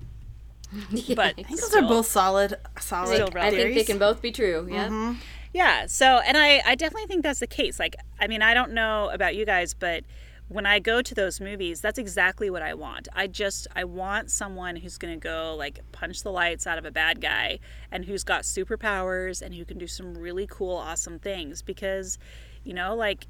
[1.16, 3.16] But I think those are both solid, solid.
[3.16, 4.68] Still I think they can both be true.
[4.70, 4.88] Yeah.
[4.88, 5.20] Mm-hmm.
[5.54, 7.80] Yeah, so and I I definitely think that's the case.
[7.80, 10.04] Like I mean, I don't know about you guys, but
[10.48, 13.08] when I go to those movies, that's exactly what I want.
[13.14, 16.86] I just I want someone who's going to go like punch the lights out of
[16.86, 17.60] a bad guy
[17.92, 22.18] and who's got superpowers and who can do some really cool awesome things because
[22.64, 23.28] you know, like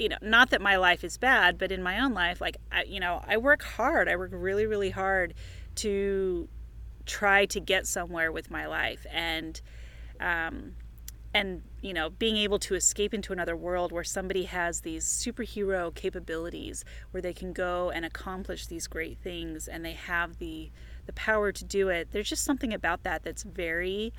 [0.00, 2.84] you know, not that my life is bad, but in my own life, like, I,
[2.84, 4.08] you know, I work hard.
[4.08, 5.34] I work really, really hard
[5.76, 6.48] to
[7.04, 9.04] try to get somewhere with my life.
[9.12, 9.60] And,
[10.18, 10.72] um,
[11.32, 15.94] and you know being able to escape into another world where somebody has these superhero
[15.94, 20.70] capabilities where they can go and accomplish these great things and they have the
[21.06, 24.12] the power to do it there's just something about that that's very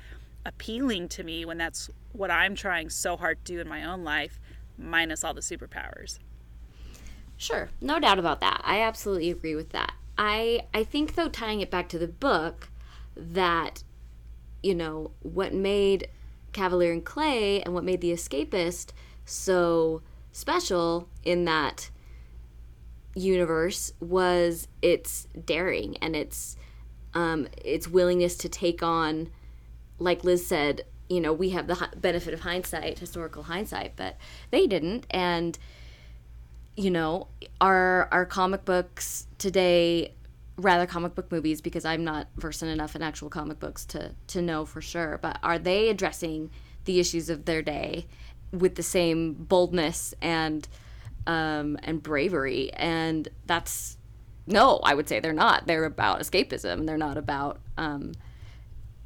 [0.46, 4.04] appealing to me when that's what I'm trying so hard to do in my own
[4.04, 4.40] life
[4.78, 6.18] minus all the superpowers
[7.42, 8.60] Sure, no doubt about that.
[8.62, 9.94] I absolutely agree with that.
[10.16, 12.68] I I think though tying it back to the book
[13.16, 13.82] that
[14.62, 16.06] you know what made
[16.52, 18.92] Cavalier and Clay and what made The Escapist
[19.24, 21.90] so special in that
[23.16, 26.56] universe was its daring and its
[27.12, 29.30] um, its willingness to take on,
[29.98, 30.82] like Liz said,
[31.12, 34.16] you know, we have the benefit of hindsight, historical hindsight, but
[34.50, 35.58] they didn't, and
[36.76, 37.28] you know,
[37.60, 40.14] our our comic books today
[40.56, 44.42] rather comic book movies because I'm not versed enough in actual comic books to to
[44.42, 46.50] know for sure, but are they addressing
[46.84, 48.06] the issues of their day
[48.50, 50.66] with the same boldness and
[51.26, 52.72] um, and bravery?
[52.72, 53.98] And that's
[54.46, 55.66] no, I would say they're not.
[55.66, 56.86] They're about escapism.
[56.86, 58.12] They're not about um,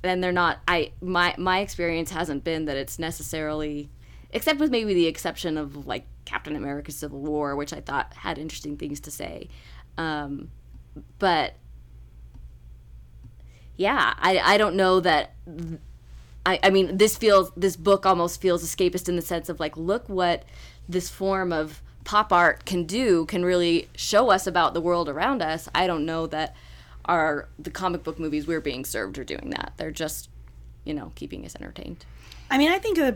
[0.07, 3.89] and they're not i my my experience hasn't been that it's necessarily
[4.31, 8.39] except with maybe the exception of like captain america civil war which i thought had
[8.39, 9.49] interesting things to say.
[9.99, 10.51] Um,
[11.19, 11.55] but
[13.77, 15.35] yeah i i don't know that
[16.45, 19.77] I, I mean this feels this book almost feels escapist in the sense of like
[19.77, 20.45] look what
[20.89, 25.43] this form of pop art can do can really show us about the world around
[25.43, 25.69] us.
[25.75, 26.55] I don't know that
[27.07, 29.73] are the comic book movies we're being served are doing that.
[29.77, 30.29] They're just
[30.85, 32.05] you know keeping us entertained.
[32.51, 33.13] I mean, I think uh,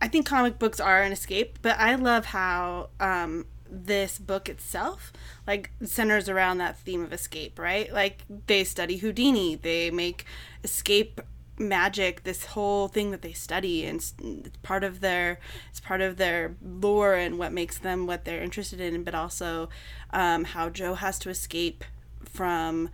[0.00, 5.12] I think comic books are an escape, but I love how um, this book itself
[5.46, 7.92] like centers around that theme of escape, right?
[7.92, 10.26] Like they study Houdini, they make
[10.62, 11.20] escape
[11.58, 15.38] magic this whole thing that they study and it's part of their
[15.70, 19.68] it's part of their lore and what makes them what they're interested in but also
[20.12, 21.84] um, how joe has to escape
[22.32, 22.88] from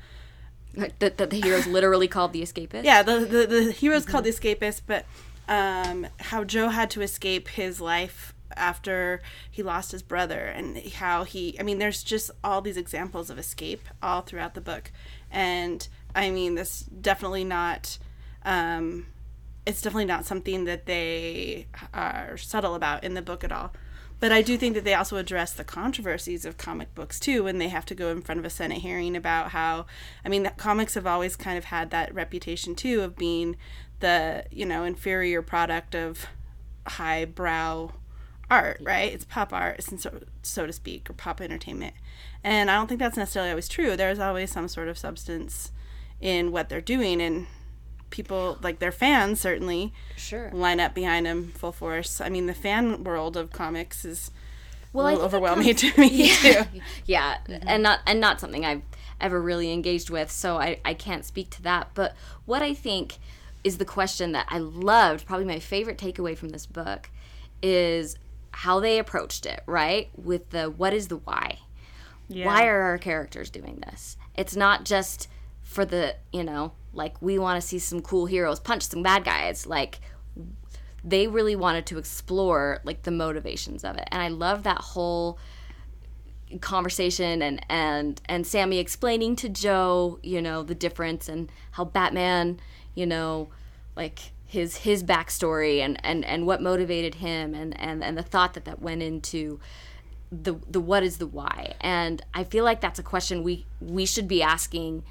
[0.76, 2.84] Like that, that the hero's literally called the escapist.
[2.84, 5.06] Yeah, the the, the hero's called the escapist, but
[5.48, 9.20] um, how Joe had to escape his life after
[9.50, 11.58] he lost his brother, and how he.
[11.58, 14.92] I mean, there's just all these examples of escape all throughout the book,
[15.30, 17.98] and I mean, this definitely not.
[18.44, 19.06] Um,
[19.66, 23.72] it's definitely not something that they are subtle about in the book at all.
[24.20, 27.58] But I do think that they also address the controversies of comic books too when
[27.58, 29.86] they have to go in front of a Senate hearing about how,
[30.24, 33.56] I mean, comics have always kind of had that reputation too of being
[34.00, 36.26] the, you know, inferior product of
[36.86, 37.92] highbrow
[38.50, 39.12] art, right?
[39.12, 41.94] It's pop art, so, so to speak, or pop entertainment.
[42.42, 43.96] And I don't think that's necessarily always true.
[43.96, 45.70] There's always some sort of substance
[46.20, 47.20] in what they're doing.
[47.20, 47.46] And
[48.10, 50.50] people like their fans certainly Sure.
[50.52, 52.20] line up behind him full force.
[52.20, 54.30] I mean, the fan world of comics is
[54.92, 56.62] Well, a little overwhelming to me too.
[57.06, 57.68] yeah mm-hmm.
[57.68, 58.82] and not and not something i've
[59.20, 61.90] ever really engaged with so I, I can't speak to that.
[61.94, 62.14] But
[62.46, 63.18] what i think
[63.64, 67.10] is the question that i loved probably my favorite takeaway from this book
[67.62, 68.16] is
[68.52, 70.08] how they approached it right?
[70.16, 71.58] With the what is the why?
[72.28, 74.16] Why are our characters doing this?
[74.34, 75.28] It's not just
[75.62, 79.24] for the you know like we want to see some cool heroes punch some bad
[79.24, 79.66] guys.
[79.66, 80.00] Like
[81.02, 84.06] they really wanted to explore like the motivations of it.
[84.10, 85.38] And i love that whole
[86.60, 92.58] conversation and and and sammy explaining to joe you know the difference and how batman
[92.94, 93.50] you know
[93.96, 98.54] like his his backstory and and and what motivated him and and and the thought
[98.54, 99.60] that that went into
[100.32, 101.74] the the what is the why.
[101.80, 105.04] And i feel like that's a question we we should be asking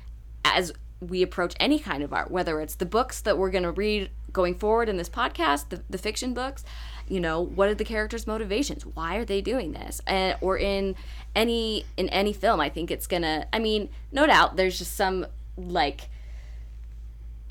[0.44, 3.72] as we approach any kind of art whether it's the books that we're going to
[3.72, 6.64] read going forward in this podcast the, the fiction books
[7.08, 8.86] you know what are the characters motivations?
[8.86, 10.02] Why are they doing this?
[10.06, 10.96] And or in
[11.36, 15.26] any in any film i think it's gonna i mean no doubt there's just some
[15.56, 16.10] like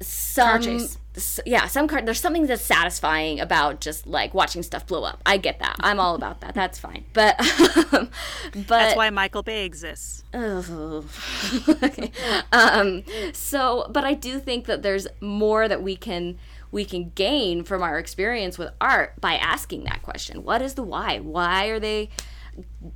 [0.00, 0.62] some
[1.16, 5.22] s- yeah some car there's something that's satisfying about just like watching stuff blow up
[5.24, 7.34] i get that i'm all about that that's fine but
[7.90, 8.10] but
[8.68, 10.22] That's why Michael Bay exists.
[10.34, 11.04] Ugh.
[11.82, 12.10] okay.
[12.52, 16.36] Um, so, but I do think that there's more that we can
[16.70, 20.42] we can gain from our experience with art by asking that question.
[20.42, 21.18] What is the why?
[21.20, 22.10] Why are they,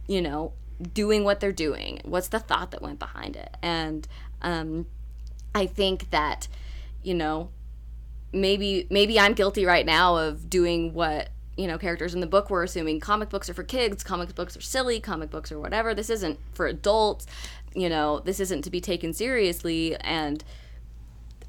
[0.07, 0.53] you know,
[0.93, 2.01] doing what they're doing?
[2.05, 3.57] What's the thought that went behind it?
[3.63, 4.07] And
[4.43, 4.87] um,
[5.55, 6.49] I think that,
[7.03, 7.51] you know,
[8.33, 12.51] maybe maybe I'm guilty right now of doing what you know characters in the book
[12.51, 15.95] were assuming comic books are for kids, comic books are silly, comic books are whatever.
[15.95, 17.27] This isn't for adults.
[17.75, 20.43] You know, this isn't to be taken seriously and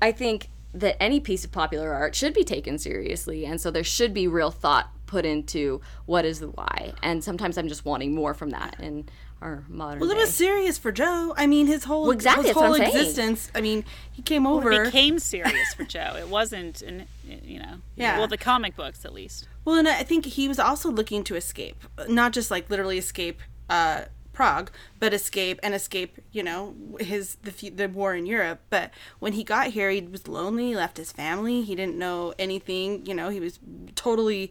[0.02, 3.84] I think that any piece of popular art should be taken seriously and so there
[3.84, 6.94] should be real thought put into what is the why.
[7.04, 9.10] And sometimes I'm just wanting more from that in
[9.42, 11.34] our modern Well, it was serious for Joe.
[11.36, 12.96] I mean, his whole Well, exactly, his whole I'm saying.
[12.96, 13.52] existence.
[13.54, 14.86] I mean, he came It over.
[14.86, 16.16] became serious for Joe.
[16.18, 17.08] It wasn't, an,
[17.44, 18.20] you know, Yeah.
[18.20, 19.48] well, the comic books at least.
[19.66, 23.42] Well, and I think he was also looking to escape, not just like literally escape
[23.70, 28.60] uh, Prague, but escape and escape, you know, his the the war in Europe.
[28.70, 30.68] But when he got here, he was lonely.
[30.70, 31.64] He left his family.
[31.64, 33.06] He didn't know anything.
[33.06, 33.60] You know, he was
[33.96, 34.50] totally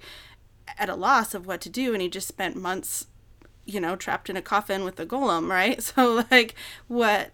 [0.78, 3.06] at a loss of what to do, and he just spent months,
[3.64, 5.82] you know, trapped in a coffin with a golem, right?
[5.82, 6.54] So like,
[6.88, 7.32] what?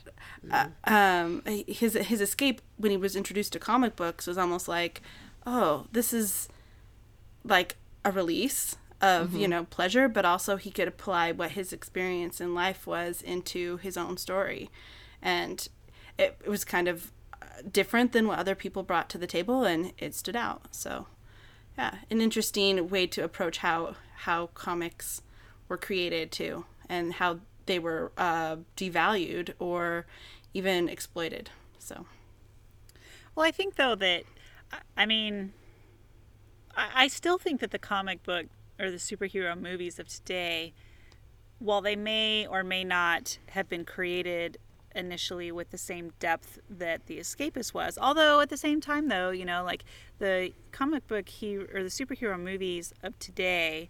[0.51, 5.03] Uh, um, his his escape when he was introduced to comic books was almost like,
[5.45, 6.49] oh, this is
[7.45, 12.41] like a release of you know pleasure but also he could apply what his experience
[12.41, 14.71] in life was into his own story
[15.21, 15.69] and
[16.19, 19.65] it, it was kind of uh, different than what other people brought to the table
[19.65, 21.07] and it stood out so
[21.77, 25.23] yeah an interesting way to approach how how comics
[25.69, 30.07] were created too and how they were uh, devalued or
[30.55, 32.07] even exploited so.
[33.35, 34.25] Well, I think though that,
[34.97, 35.53] I- mean,
[36.75, 38.47] I still think that the comic book
[38.79, 40.75] or the superhero movies of today,
[41.59, 44.59] while they may or may not have been created
[44.97, 49.31] initially with the same depth that the escapist was although at the same time though
[49.31, 49.85] you know like
[50.19, 53.89] the comic book he or the superhero movies of today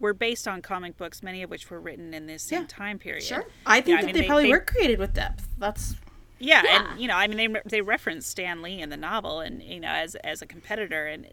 [0.00, 2.66] were based on comic books many of which were written in this same Yeah.
[2.68, 3.44] time period Sure.
[3.66, 5.94] i think Yeah, I that mean, they, they- probably they- were created with depth that's
[6.38, 6.90] Yeah, Yeah.
[6.92, 9.80] and you know, I mean, they they reference Stan Lee in the novel, and you
[9.80, 11.30] know, as as a competitor, and uh,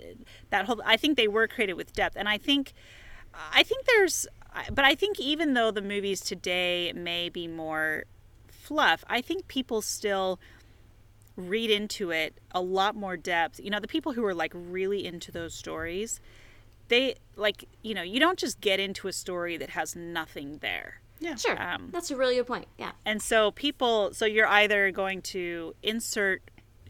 [0.49, 0.81] that whole.
[0.85, 2.71] I think they were created with depth, and I think,
[3.53, 4.27] I think there's,
[4.71, 8.05] but I think even though the movies today may be more
[8.63, 10.39] fluff, I think people still
[11.35, 13.59] read into it a lot more depth.
[13.59, 16.19] You know, the people who are like really into those stories,
[16.87, 21.01] they like, you know, you don't just get into a story that has nothing there
[21.19, 21.35] Yeah.
[21.35, 21.61] Sure.
[21.61, 22.67] Um, That's a really good point.
[22.77, 22.91] Yeah.
[23.05, 26.41] And so people, so you're either going to insert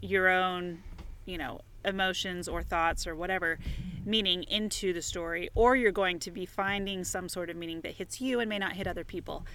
[0.01, 0.83] your own,
[1.25, 3.59] you know, emotions or thoughts or whatever
[4.05, 7.93] meaning into the story, or you're going to be finding some sort of meaning that
[7.93, 9.45] hits you and may not hit other people.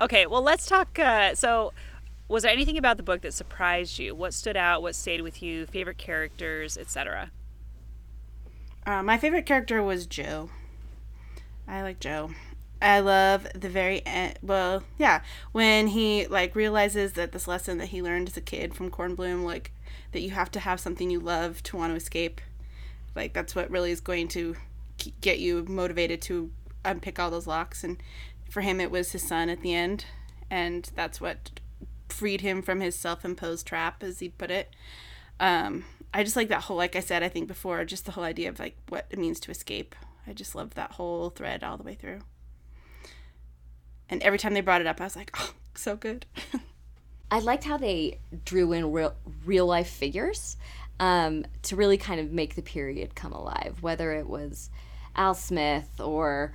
[0.00, 0.98] Okay, well, let's talk.
[0.98, 1.72] Uh, so,
[2.26, 4.14] was there anything about the book that surprised you?
[4.14, 4.80] What stood out?
[4.80, 5.66] What stayed with you?
[5.66, 7.30] Favorite characters, etc.
[8.86, 10.48] Uh, my favorite character was Joe.
[11.68, 12.30] I like Joe.
[12.80, 14.38] I love the very end.
[14.42, 15.20] Well, yeah,
[15.52, 19.44] when he like realizes that this lesson that he learned as a kid from Kornblum,
[19.44, 19.72] like
[20.12, 22.40] that you have to have something you love to want to escape.
[23.14, 24.56] Like that's what really is going to
[25.20, 26.50] get you motivated to
[26.84, 27.84] unpick all those locks.
[27.84, 28.02] And
[28.50, 30.04] for him, it was his son at the end,
[30.50, 31.60] and that's what
[32.08, 34.74] freed him from his self-imposed trap, as he put it.
[35.38, 38.24] Um, I just like that whole, like I said, I think before, just the whole
[38.24, 39.94] idea of like what it means to escape.
[40.26, 42.20] I just loved that whole thread all the way through.
[44.08, 46.26] And every time they brought it up, I was like, oh, so good.
[47.30, 50.56] I liked how they drew in real, real life figures
[50.98, 54.68] um, to really kind of make the period come alive, whether it was
[55.14, 56.52] Al Smith or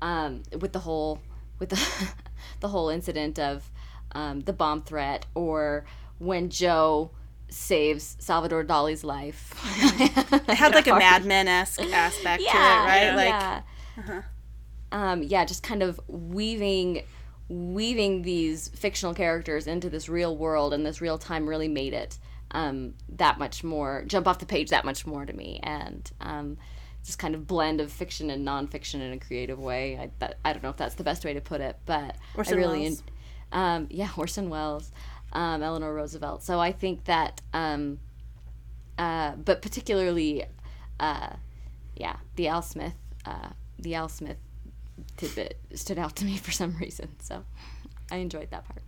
[0.00, 1.20] um, with the whole
[1.62, 2.08] with the
[2.60, 3.70] the whole incident of
[4.12, 5.84] um, the bomb threat, or
[6.18, 7.12] when Joe
[7.48, 9.54] saves Salvador Dali's life.
[10.48, 13.12] It had like a Mad Men esque aspect to it, right?
[13.14, 14.22] Like, yeah.
[14.90, 17.02] Um, yeah, just kind of weaving
[17.48, 22.18] weaving these fictional characters into this real world and this real time really made it
[22.52, 26.56] um, that much more jump off the page that much more to me and um,
[27.04, 29.98] just kind of blend of fiction and nonfiction in a creative way.
[29.98, 32.54] I, that, I don't know if that's the best way to put it, but Orson
[32.54, 33.02] I really, Welles.
[33.52, 34.92] um, yeah, Orson Welles,
[35.32, 36.42] um, Eleanor Roosevelt.
[36.42, 37.98] So I think that, um,
[38.98, 40.44] uh, but particularly,
[41.00, 41.30] uh,
[41.96, 42.94] yeah, the Al Smith,
[43.26, 44.38] uh, the Al Smith
[45.16, 47.08] tidbit stood out to me for some reason.
[47.20, 47.44] So
[48.10, 48.82] I enjoyed that part.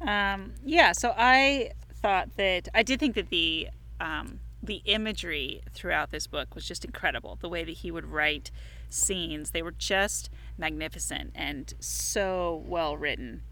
[0.00, 3.68] Um, yeah, so I thought that I did think that the
[4.00, 7.38] um, the imagery throughout this book was just incredible.
[7.40, 8.50] The way that he would write
[8.88, 13.42] scenes, they were just magnificent and so well written.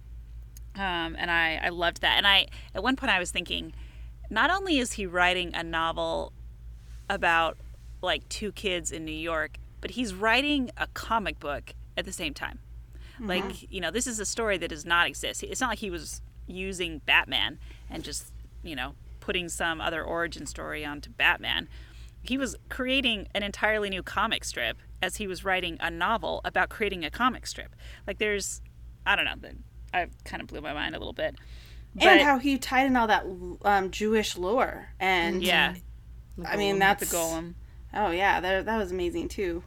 [0.75, 2.19] Um, and I, I loved that.
[2.19, 3.73] And I at one point I was thinking,
[4.31, 6.33] not only is he writing a novel
[7.09, 7.57] about
[8.03, 12.35] like two kids in New York, but he's writing a comic book at the same
[12.35, 12.59] time.
[13.21, 15.43] Like, you know, this is a story that does not exist.
[15.43, 17.59] It's not like he was using Batman
[17.91, 18.95] and just, you know,
[19.29, 21.69] putting some other origin story onto Batman.
[22.23, 26.71] He was creating an entirely new comic strip as he was writing a novel about
[26.71, 27.77] creating a comic strip.
[28.07, 28.63] Like, there's,
[29.05, 29.57] I don't know, the-
[29.93, 31.37] I kind of blew my mind a little bit.
[32.01, 33.27] and how he tied in all that
[33.67, 34.89] um, Jewish lore.
[34.99, 35.75] And Yeah,
[36.47, 37.53] I mean, that's the golem.
[37.93, 39.63] Oh yeah, that that was amazing too.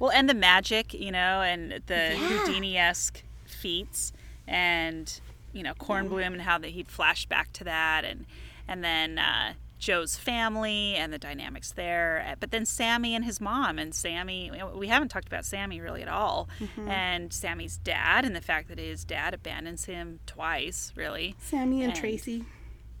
[0.00, 4.12] Well, and the magic, you know, and the Houdini esque feats,
[4.48, 5.20] and
[5.52, 8.26] you know, Kornblum and how that he'd flash back to that, and
[8.68, 12.24] and then uh, Joe's family and the dynamics there.
[12.26, 16.02] Uh, But then Sammy and his mom, and Sammy, we haven't talked about Sammy really
[16.02, 16.48] at all,
[16.86, 21.34] and Sammy's dad, and the fact that his dad abandons him twice, really.
[21.40, 22.44] Sammy and, And- Tracy.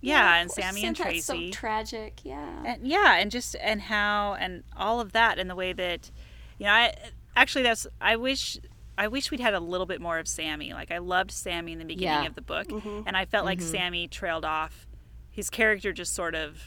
[0.00, 1.50] Yeah, and Of course, Sammy and isn't so Tracy.
[1.50, 2.62] tragic, yeah.
[2.66, 6.10] and yeah and just and how and all of that and the way that
[6.58, 6.92] you know i
[7.34, 8.58] actually that's i wish
[8.98, 11.78] i wish we'd had a little bit more of sammy like i loved sammy in
[11.78, 12.28] the beginning Yeah.
[12.28, 12.66] of the book
[13.06, 14.86] and i felt like sammy trailed off
[15.34, 16.58] his character just sort of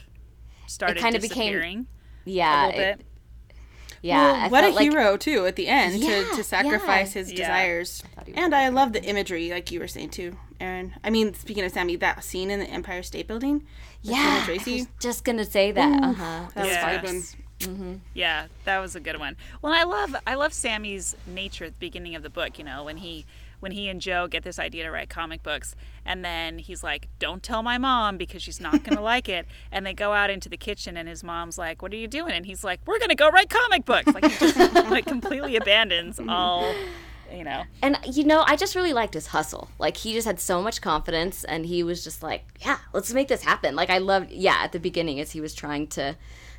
[0.66, 1.86] started kinda became-
[2.24, 3.06] yeah, a little it- bit
[4.00, 4.42] yeah.
[4.42, 7.20] Well, what a like- hero too at the end Yeah, to, to sacrifice yeah.
[7.20, 7.36] his Yeah.
[7.38, 8.02] desires.
[8.14, 10.94] thought And I love the imagery, like you were saying too, Erin.
[11.02, 13.66] I mean, speaking of Sammy, that scene in the Empire State Building.
[14.02, 14.72] Yeah, Tracy.
[14.74, 16.02] I was just gonna say that.
[16.02, 16.46] Uh huh.
[16.54, 16.90] that was Yeah.
[16.90, 18.00] a good one.
[18.14, 19.36] Yeah, that was a good one.
[19.62, 22.56] Well, I love I love Sammy's nature at the beginning of the book.
[22.58, 23.26] You know, when he
[23.60, 27.08] when he and Joe get this idea to write comic books, and then he's like,
[27.18, 30.48] "Don't tell my mom because she's not gonna like it." And they go out into
[30.48, 33.14] the kitchen, and his mom's like, "What are you doing?" And he's like, "We're gonna
[33.14, 36.72] go write comic books." Like he just like completely abandons all,
[37.32, 37.64] you know.
[37.82, 39.68] And you know, I just really liked his hustle.
[39.78, 43.28] Like he just had so much confidence, and he was just like, "Yeah, let's make
[43.28, 46.16] this happen." Like I loved, yeah, at the beginning as he was trying to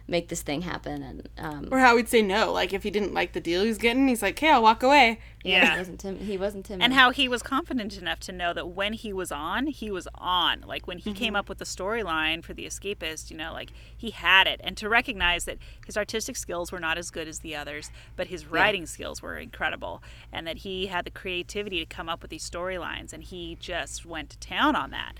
[0.09, 3.13] make this thing happen, and um, Or how he'd say no, like if he didn't
[3.13, 5.77] like the deal he was getting, he's like, "Okay, I'll walk away." yeah he Yeah.
[5.77, 6.83] wasn't tim- he wasn't timid.
[6.83, 10.05] and how he was confident enough to know that when he was on, he was
[10.15, 10.61] on.
[10.67, 14.09] Like when he came up with the storyline for The Escapist, you know, like he
[14.09, 14.59] had it.
[14.63, 18.27] And to recognize that his artistic skills were not as good as the others, but
[18.27, 20.03] his writing skills were incredible.
[20.33, 23.13] And that he had the creativity to come up with these storylines.
[23.13, 25.13] And he just went to town on that.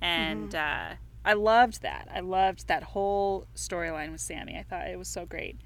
[0.00, 0.90] And uh,
[1.26, 2.08] I loved that.
[2.14, 4.56] I loved that whole storyline with Sammy.
[4.56, 5.56] I thought it was so great.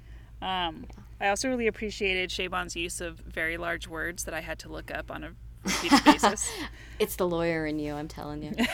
[0.41, 0.87] Um,
[1.21, 4.89] I also really appreciated Chabon's use of very large words that I had to look
[4.89, 5.29] up on a
[5.63, 6.51] repeated basis.
[6.97, 8.53] It's the lawyer in you, I'm telling you.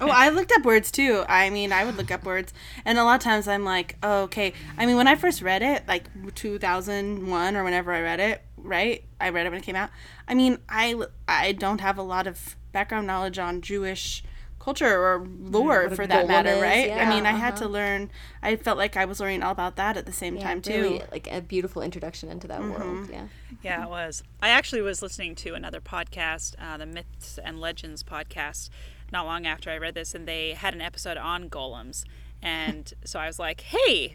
[0.00, 1.24] Oh, I looked up words too.
[1.28, 2.52] I mean, I would look up words,
[2.84, 4.52] and a lot of times I'm like, oh, okay.
[4.76, 9.04] I mean, when I first read it, like 2001 or whenever I read it, right?
[9.20, 9.90] I read it when it came out.
[10.26, 14.24] I mean, I I don't have a lot of background knowledge on Jewish
[14.62, 16.86] culture or lore a for that matter, is, right?
[16.86, 17.64] yeah, I mean, I had uh-huh.
[17.64, 18.10] to learn.
[18.42, 20.82] I felt like I was learning all about that at the same Yeah, time too.
[20.82, 23.08] really, like a beautiful introduction into that world.
[23.10, 23.26] Yeah.
[23.60, 24.22] Yeah, it was.
[24.40, 28.70] I actually was listening to another podcast, uh, the Myths and Legends podcast,
[29.10, 32.04] not long after I read this, and they had an episode on golems.
[32.40, 34.14] And so I was like, hey,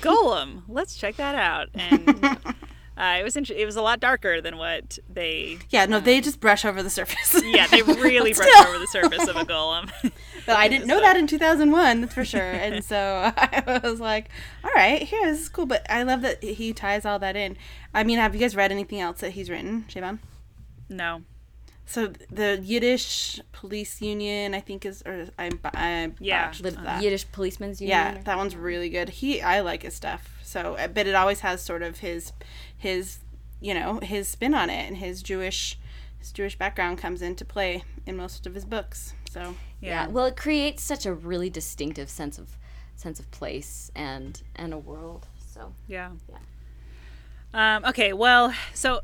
[0.00, 1.68] golem, let's check that out.
[1.72, 2.38] And
[2.96, 5.58] uh, it was inter- it was a lot darker than what they.
[5.70, 7.40] Yeah, no, they just brush over the surface.
[7.44, 8.68] Yeah, they really brush Still.
[8.68, 9.90] over the surface of a golem.
[10.46, 12.42] But I didn't know that in 2001, that's for sure.
[12.52, 14.28] And so I was like,
[14.62, 15.64] all right, here, this is cool.
[15.64, 17.56] But I love that he ties all that in.
[17.94, 20.18] I mean, have you guys read anything else that he's written, Chabon?
[20.90, 21.22] no.
[21.86, 26.46] So the Yiddish Police Union, I think is, or I, I Yeah.
[26.46, 27.02] botched The that.
[27.02, 27.98] Yiddish policeman's union.
[28.16, 29.08] yeah, that one's really good.
[29.10, 30.28] He, I like his stuff.
[30.54, 32.32] So, uh, but it always has sort of his,
[32.76, 33.18] his,
[33.60, 35.76] you know, his spin on it, and his Jewish,
[36.16, 39.14] his Jewish background comes into play in most of his books.
[39.28, 40.04] So yeah.
[40.04, 40.06] Yeah.
[40.06, 42.56] Well, it creates such a really distinctive sense of
[42.94, 45.26] sense of place and and a world.
[45.52, 46.12] So Yeah.
[46.30, 46.38] Yeah.
[47.76, 49.00] Um, okay, well, so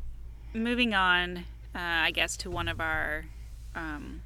[0.53, 1.39] moving on,
[1.75, 3.25] uh, I guess, to one of our
[3.75, 4.21] um,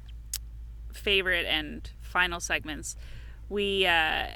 [0.92, 2.94] favorite and final segments.
[3.48, 4.26] We, uh,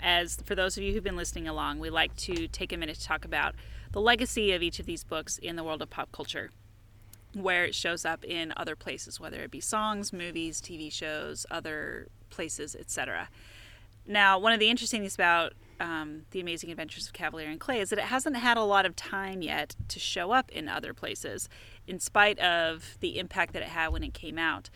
[0.00, 2.96] as for those of you who've been listening along, we like to take a minute
[2.96, 3.54] to talk about
[3.92, 6.50] the legacy of each of these books in the world of pop culture,
[7.34, 12.08] where it shows up in other places, whether it be songs, movies, TV shows, other
[12.30, 13.28] places, etc.
[14.06, 17.80] Now, one of the interesting things about um, The Amazing Adventures of Kavalier and Clay
[17.80, 20.94] is that it hasn't had a lot of time yet to show up in other
[20.94, 21.48] places,
[21.86, 24.70] in spite of the impact that it had when it came out.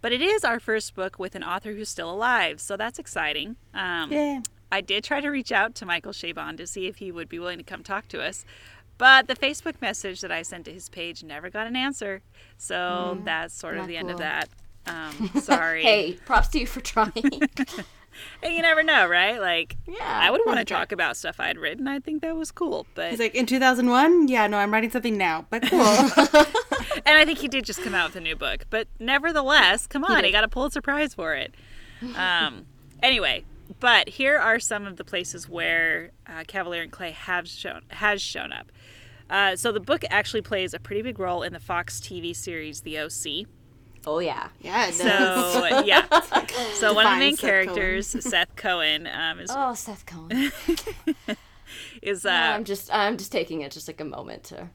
[0.00, 3.56] But it is our first book with an author who's still alive, so that's exciting.
[3.74, 4.40] Um, yeah.
[4.70, 7.38] I did try to reach out to Michael Chabon to see if he would be
[7.38, 8.44] willing to come talk to us,
[8.98, 12.22] but the Facebook message that I sent to his page never got an answer.
[12.56, 14.48] So that's sort of the end of that.
[14.86, 15.82] Um, sorry.
[15.82, 17.12] hey, props to you for trying.
[18.42, 19.40] Hey, you never know, right?
[19.40, 21.86] Like, Yeah, I would want to talk about stuff I'd written.
[21.86, 22.86] I think that was cool.
[22.94, 24.28] But He's like, in 2001?
[24.28, 25.80] Yeah, no, I'm writing something now, but cool.
[27.06, 28.66] and I think he did just come out with a new book.
[28.70, 30.32] But nevertheless, come on, he, did.
[30.32, 31.54] got a Pulitzer Prize for it.
[32.16, 32.66] Um,
[33.02, 33.44] anyway,
[33.80, 38.20] but here are some of the places where uh, Kavalier and Clay have shown has
[38.22, 38.70] shown up.
[39.30, 42.80] Uh, so the book actually plays a pretty big role in the Fox TV series
[42.80, 43.46] The OC.
[44.06, 44.48] oh yeah.
[44.60, 45.52] yeah, it does.
[45.52, 46.06] So yeah,
[46.74, 47.64] so one of the main Seth Cohen.
[47.66, 50.50] characters, Seth Cohen, um, is Oh, Seth Cohen.
[52.02, 52.24] is.
[52.24, 54.68] Uh, I'm just I'm just taking it just like a moment to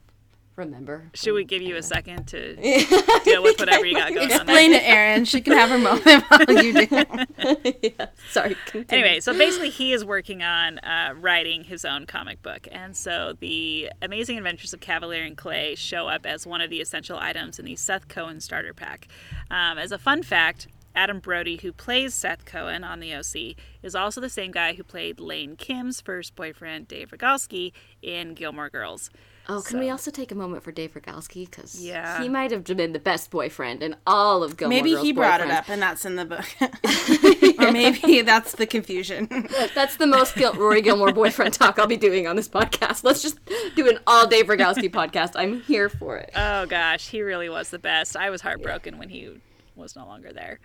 [0.56, 1.10] remember.
[1.14, 2.56] should we give you a second to
[3.24, 4.28] deal with whatever you got going on?
[4.28, 4.38] There?
[4.38, 5.24] Explain it, Erin.
[5.24, 6.86] She can have her moment while you do.
[7.82, 8.06] yeah.
[8.30, 8.56] Sorry.
[8.66, 8.86] Continue.
[9.04, 13.34] Anyway, so basically, he is working on uh, writing his own comic book, and so
[13.38, 17.58] the Amazing Adventures of Kavalier and Clay show up as one of the essential items
[17.58, 19.08] in the Seth Cohen starter pack.
[19.50, 23.94] Um, as a fun fact, Adam Brody, who plays Seth Cohen on the OC, is
[23.94, 29.10] also the same guy who played Lane Kim's first boyfriend, Dave Rogalski, in Gilmore Girls.
[29.48, 31.44] Oh, can we also take a moment for Dave Rogalski?
[31.50, 32.22] Because Yeah.
[32.22, 35.40] he might have been the best boyfriend in all of Gilmore Maybe Girls he brought
[35.42, 36.46] it up, and that's in the book.
[37.58, 39.28] or maybe that's the confusion.
[39.74, 43.04] That's the most Gil- Rory Gilmore boyfriend talk I'll be doing on this podcast.
[43.04, 43.38] Let's just
[43.76, 45.32] do an all Dave Rogalski podcast.
[45.34, 46.30] I'm here for it.
[46.34, 48.16] Oh gosh, he really was the best.
[48.16, 49.40] I was heartbroken when he
[49.76, 50.60] was no longer there.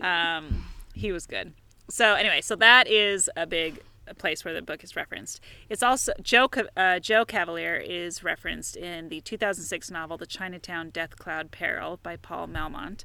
[0.00, 0.64] Um,
[0.94, 1.52] he was good.
[1.90, 3.80] So anyway, so that is a big
[4.12, 5.40] place where the book is referenced.
[5.70, 11.16] It's also Joe uh, Joe Kavalier is referenced in the 2006 novel The Chinatown Death
[11.16, 13.04] Cloud Peril by Paul Malmont.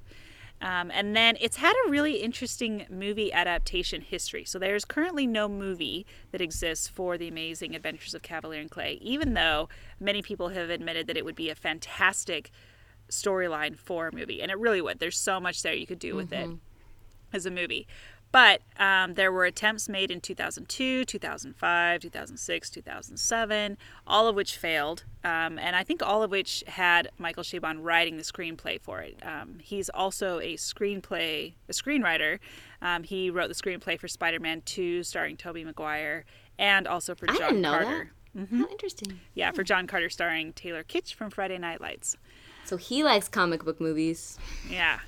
[0.62, 4.44] Um, and then it's had a really interesting movie adaptation history.
[4.44, 9.00] So there's currently no movie that exists for The Amazing Adventures of Kavalier and Clay,
[9.02, 9.70] even though
[10.00, 12.52] many people have admitted that it would be a fantastic
[13.10, 14.42] storyline for a movie.
[14.42, 15.00] And it really would.
[15.00, 16.50] There's so much there you could do with it
[17.34, 17.88] as a movie.
[18.32, 25.04] But um, there were attempts made in 2002, 2005, 2006, 2007, all of which failed.
[25.24, 29.18] Um, and I think all of which had Michael Chabon writing the screenplay for it.
[29.24, 32.38] Um, he's also a screenplay, a screenwriter.
[32.82, 36.24] Um, he wrote the screenplay for Spider-Man 2, starring Tobey Maguire,
[36.60, 38.12] and also for I John didn't know Carter.
[38.36, 38.48] that.
[38.52, 39.20] How interesting.
[39.34, 42.16] Yeah, for John Carter, starring Taylor Kitsch from Friday Night Lights.
[42.64, 44.38] So he likes comic book movies.
[44.70, 45.00] Yeah.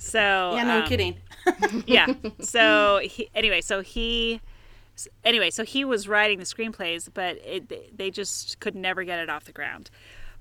[0.00, 1.16] So yeah, no um, kidding.
[1.86, 2.06] yeah.
[2.40, 4.40] So he, anyway, so he
[5.24, 9.28] anyway, so he was writing the screenplays, but it, they just could never get it
[9.28, 9.90] off the ground.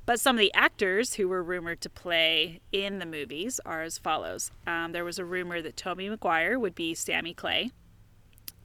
[0.05, 3.97] But some of the actors who were rumored to play in the movies are as
[3.97, 4.51] follows.
[4.65, 7.71] Um, there was a rumor that Tobey Maguire would be Sammy Clay.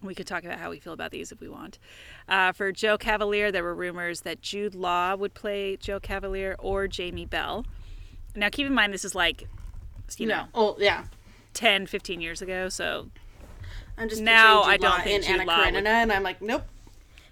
[0.00, 1.78] We could talk about how we feel about these if we want.
[2.28, 6.86] Uh, for Joe Kavalier, there were rumors that Jude Law would play Joe Kavalier or
[6.86, 7.66] Jamie Bell.
[8.36, 9.48] Now, keep in mind, this is like,
[10.18, 11.04] you know, Oh yeah.
[11.54, 12.68] 10, 15 years ago.
[12.68, 13.08] So
[13.96, 16.40] I'm just Now, I don't think in Jude Anna Law would- Karenina, and I'm like,
[16.42, 16.64] nope.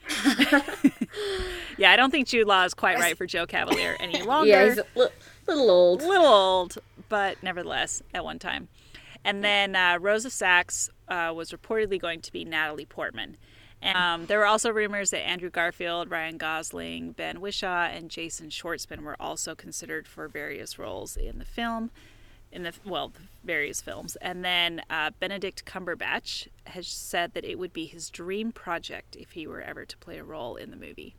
[1.79, 4.49] Yeah, I don't think Jude Law is quite right for Joe Kavalier any longer.
[4.51, 5.07] Yeah, he's a li-
[5.49, 6.03] little old.
[6.03, 8.69] little old, but nevertheless, at one time.
[9.25, 13.37] And then uh, Rosa Saks uh, was reportedly going to be Natalie Portman.
[13.81, 18.49] And, um, there were also rumors that Andrew Garfield, Ryan Gosling, Ben Whishaw, and Jason
[18.51, 21.91] Schwartzman were also considered for various roles in the film,
[22.53, 24.17] in the well, the various films.
[24.17, 29.33] And then uh, Benedict Cumberbatch has said that it would be his dream project if
[29.33, 31.15] he were ever to play a role in the movie.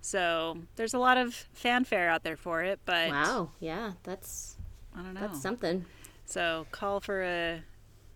[0.00, 4.56] So there's a lot of fanfare out there for it, but Wow, yeah, that's
[4.96, 5.20] I don't know.
[5.20, 5.84] that's something.
[6.24, 7.62] So call for a,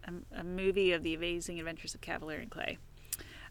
[0.06, 2.78] a, a movie of the amazing adventures of Kavalier and Clay.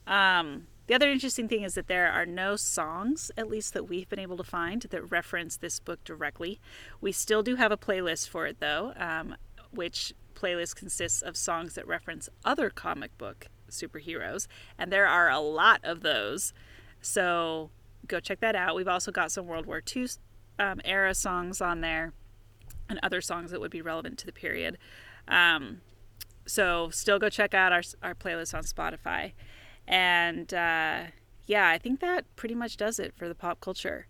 [0.08, 4.10] Um, the other interesting thing is that there are no songs, at least that we've
[4.10, 6.60] been able to find, that reference this book directly.
[7.00, 9.36] We still do have a playlist for it, though, um,
[9.72, 15.40] which playlist consists of songs that reference other comic book superheroes, and there are a
[15.40, 16.54] lot of those.
[17.02, 17.70] So
[18.08, 18.76] go check that out.
[18.76, 20.08] We've also got some World War II
[20.60, 22.14] um, era songs on there
[22.90, 24.78] and other songs that would be relevant to the period.
[25.28, 25.82] Um,
[26.46, 29.34] so still go check out our, our playlist on Spotify.
[29.88, 31.04] And uh,
[31.46, 34.08] yeah, I think that pretty much does it for the pop culture.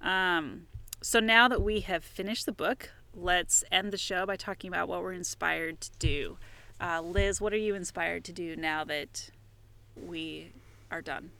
[0.00, 0.66] Um,
[1.02, 4.88] so now that we have finished the book, let's end the show by talking about
[4.88, 6.38] what we're inspired to do.
[6.80, 9.30] Uh, Liz, what are you inspired to do now that
[9.96, 10.52] we
[10.90, 11.30] are done?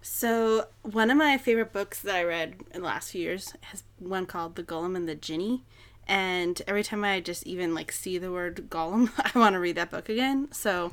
[0.00, 3.82] So one of my favorite books that I read in the last few years has
[3.98, 5.62] one called The Golem and the Jinni.
[6.06, 9.76] And every time I just even like see the word golem, I want to read
[9.76, 10.48] that book again.
[10.52, 10.92] So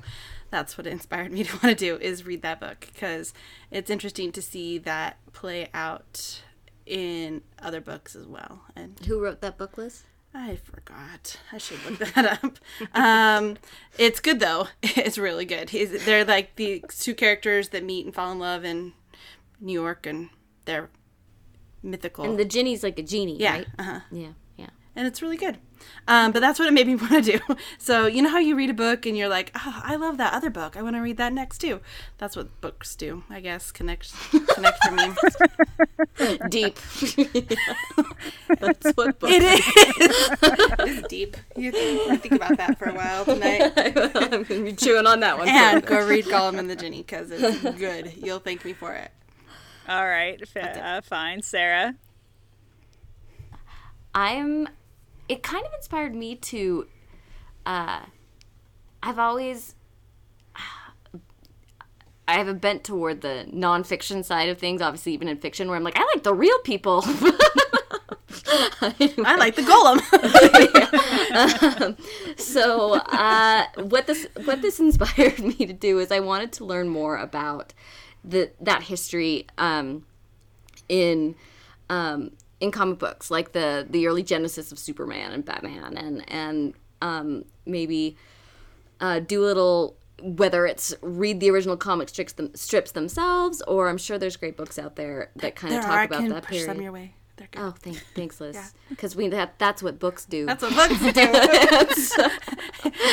[0.49, 3.33] that's what inspired me to want to do is read that book because
[3.71, 6.41] it's interesting to see that play out
[6.85, 8.61] in other books as well.
[8.75, 10.03] And Who wrote that book, Liz?
[10.33, 11.37] I forgot.
[11.53, 12.59] I should look that up.
[12.93, 13.57] Um,
[13.97, 14.67] it's good though.
[14.83, 15.69] It's really good.
[15.69, 18.93] He's, they're like the two characters that meet and fall in love in
[19.61, 20.29] New York, and
[20.65, 20.89] they're
[21.83, 22.25] mythical.
[22.25, 23.67] And the Jinni's like a genie, yeah, right?
[23.79, 23.99] uh-huh.
[24.11, 24.69] Yeah, yeah.
[24.95, 25.57] and it's really good.
[26.07, 27.39] Um, but that's what it made me want to do.
[27.77, 30.33] So you know how you read a book and you're like, oh, I love that
[30.33, 30.77] other book.
[30.77, 31.79] I want to read that next too.
[32.17, 33.71] That's what books do, I guess.
[33.71, 34.13] Connect,
[34.49, 36.37] connect for me.
[36.49, 36.77] Deep.
[38.59, 39.33] That's what books.
[39.33, 39.63] It is.
[40.79, 41.37] it's deep.
[41.57, 43.73] You think, think about that for a while tonight.
[43.75, 45.47] I'm gonna be chewing on that one.
[45.49, 48.13] and go read Golem and the Jinni because it's good.
[48.21, 49.11] You'll thank me for it.
[49.87, 51.41] All right, fa- uh, fine.
[51.41, 51.95] Sarah?
[54.13, 54.67] I'm
[55.27, 56.87] it kind of inspired me to
[57.65, 58.01] uh
[59.01, 59.75] I've always
[62.27, 65.77] I have a bent toward the nonfiction side of things, obviously even in fiction where
[65.77, 67.03] I'm like, I like the real people.
[68.81, 69.99] I like the Golem.
[72.39, 76.89] so uh, what this what this inspired me to do is I wanted to learn
[76.89, 77.73] more about
[78.23, 80.05] the that history um,
[80.89, 81.35] in
[81.89, 82.31] um,
[82.65, 87.45] in comic books, like the the early genesis of Superman and Batman, and and um,
[87.65, 88.17] maybe
[88.99, 93.89] uh, do a little whether it's read the original comic strips, them, strips themselves, or
[93.89, 95.99] I'm sure there's great books out there that kind there of are.
[95.99, 96.69] I talk about can that push period.
[96.69, 97.13] them your way.
[97.57, 98.73] Oh, thank, thanks, Liz.
[98.87, 100.45] Because we that that's what books do.
[100.45, 101.29] That's what books do.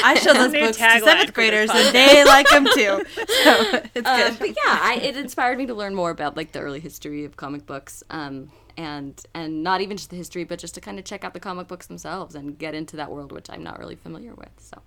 [0.05, 3.03] I show those books to seventh graders, and they like them too.
[3.17, 4.39] So it's Uh, good.
[4.39, 7.37] but yeah, I, it inspired me to learn more about like the early history of
[7.37, 11.05] comic books, um, and and not even just the history, but just to kind of
[11.05, 13.97] check out the comic books themselves and get into that world, which I'm not really
[13.97, 14.53] familiar with.
[14.59, 14.83] So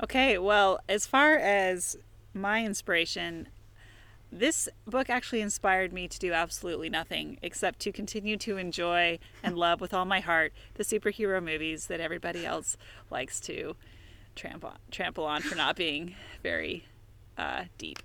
[0.00, 1.96] Okay, well, as far as
[2.32, 3.48] my inspiration,
[4.30, 9.58] this book actually inspired me to do absolutely nothing except to continue to enjoy and
[9.58, 12.76] love with all my heart the superhero movies that everybody else
[13.10, 13.74] likes to
[14.36, 16.14] trample, trample on for not being
[16.44, 16.84] very
[17.36, 17.98] uh, deep.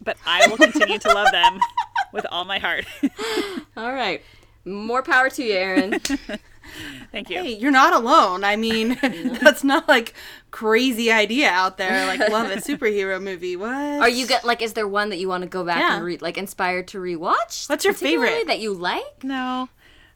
[0.00, 1.58] But I will continue to love them
[2.12, 2.84] with all my heart.
[3.76, 4.22] all right,
[4.64, 6.00] more power to you, Erin.
[7.10, 7.42] Thank you.
[7.42, 8.44] Hey, you're not alone.
[8.44, 8.96] I mean,
[9.42, 10.14] that's not like
[10.50, 12.06] crazy idea out there.
[12.06, 13.56] Like love a superhero movie.
[13.56, 13.70] What?
[13.74, 14.62] Are you get like?
[14.62, 15.96] Is there one that you want to go back Yeah.
[15.96, 17.68] and read, like inspired to rewatch?
[17.68, 18.46] What's your favorite?
[18.46, 19.24] that you like?
[19.24, 19.68] No,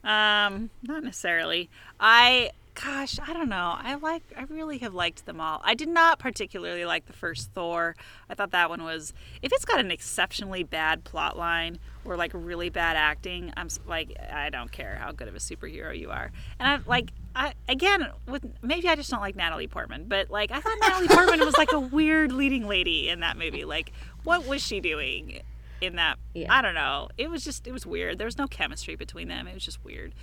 [0.04, 1.68] um, not necessarily.
[1.98, 2.52] I
[2.82, 3.74] gosh, I don't know.
[3.78, 5.60] I like I really have liked them all.
[5.64, 7.96] I did not particularly like the first Thor.
[8.28, 9.12] I thought that one was
[9.42, 14.16] if it's got an exceptionally bad plot line or like really bad acting, I'm like
[14.32, 16.30] I don't care how good of a superhero you are.
[16.60, 20.50] And I like I again with maybe I just don't like Natalie Portman, but like
[20.50, 23.64] I thought Natalie Portman was like a weird leading lady in that movie.
[23.64, 23.92] Like
[24.24, 25.40] what was she doing?
[25.82, 26.46] In that, Yeah.
[26.50, 27.10] I don't know.
[27.18, 28.16] It was just, it was weird.
[28.16, 29.46] There was no chemistry between them.
[29.46, 30.14] It was just weird.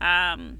[0.00, 0.58] Um,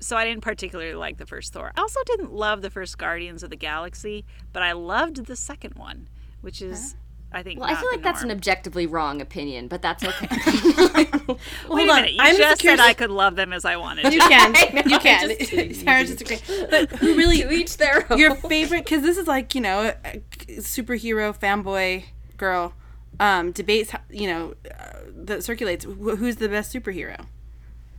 [0.00, 1.72] so I didn't particularly like the first Thor.
[1.76, 5.74] I also didn't love the first Guardians of the Galaxy, but I loved the second
[5.74, 6.08] one,
[6.40, 6.96] which is
[7.32, 7.60] I think.
[7.60, 10.26] Well, I feel like that's an objectively wrong opinion, but that's okay.
[10.30, 11.36] Wait a
[11.66, 12.12] Hold on, minute!
[12.12, 14.12] You I'm just said I could love them as I wanted.
[14.12, 14.54] You can.
[14.76, 15.28] Know, you can.
[15.28, 16.66] just Sarah's just agreeing.
[16.70, 18.18] But who really to each their own.
[18.18, 20.20] your favorite because this is like you know a
[20.58, 22.04] superhero fanboy
[22.36, 22.74] girl
[23.20, 27.26] um debates you know uh, that circulates who's the best superhero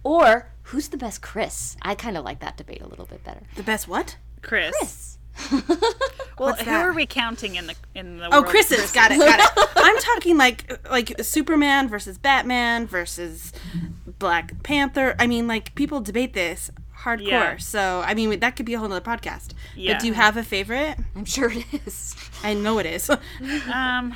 [0.03, 1.76] or who's the best Chris?
[1.82, 3.41] I kind of like that debate a little bit better.
[3.55, 4.74] the best what Chris.
[4.80, 5.18] Chris.
[6.39, 6.86] Well, What's who that?
[6.86, 8.26] are we counting in the in the?
[8.28, 12.86] oh world of chris's got it got it i'm talking like like superman versus batman
[12.86, 13.51] versus
[14.20, 17.57] black panther i mean like people debate this hardcore Yeah.
[17.57, 19.93] so i mean that could be a whole nother podcast Yeah.
[19.93, 22.15] but do you have a favorite I'm sure it is.
[22.43, 23.09] i know it is
[23.74, 24.13] Um,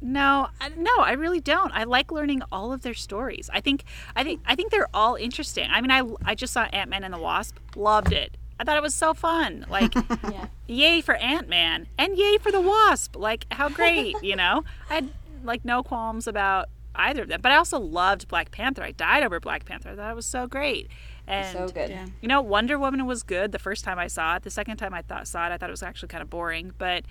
[0.00, 1.72] no, no, I really don't.
[1.72, 3.48] I like learning all of their stories.
[3.52, 3.84] I think,
[4.14, 5.68] I think, I think they're all interesting.
[5.70, 8.36] I mean, I, I just saw Ant Man and the Wasp, loved it.
[8.60, 9.66] I thought it was so fun.
[9.70, 10.46] Like, Yeah.
[10.68, 13.16] yay for Ant Man and yay for the Wasp.
[13.16, 14.62] Like, how great, you know?
[14.90, 15.10] I had
[15.42, 17.40] like no qualms about either of them.
[17.40, 18.82] But I also loved Black Panther.
[18.82, 19.90] I died over Black Panther.
[19.90, 20.88] I thought it was so great.
[21.26, 21.90] And So good.
[21.90, 22.06] Yeah.
[22.20, 24.42] you know, Wonder Woman was good the first time I saw it.
[24.42, 26.72] The second time I thought saw it, I thought it was actually kind of boring.
[26.78, 27.04] But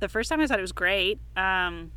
[0.00, 1.20] the first time I saw it, it was great.
[1.36, 1.92] Um,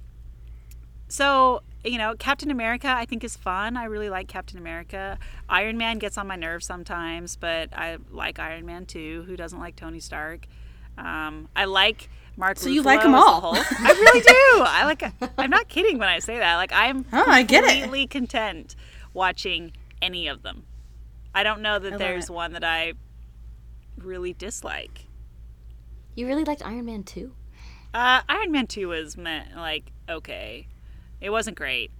[1.11, 3.75] so you know, Captain America I think is fun.
[3.75, 5.17] I really like Captain America.
[5.49, 9.23] Iron Man gets on my nerves sometimes, but I like Iron Man too.
[9.27, 10.45] Who doesn't like Tony Stark?
[10.97, 12.59] Um, I like Mark.
[12.59, 13.41] So you Ruffalo like 'em as the all.
[13.55, 13.65] Hulk.
[13.81, 14.21] I really
[14.59, 14.63] do.
[14.63, 15.03] I like.
[15.39, 16.55] I'm not kidding when I say that.
[16.57, 17.81] Like I'm Oh, I get it.
[17.81, 18.75] completely content
[19.13, 20.63] watching any of them.
[21.33, 22.33] I don't know that there's it.
[22.33, 22.93] one that I
[23.97, 25.07] really dislike.
[26.15, 27.33] You really liked Iron Man too?
[27.93, 30.67] Uh, Iron Man 2 was meant, like, okay.
[31.21, 31.91] It wasn't great.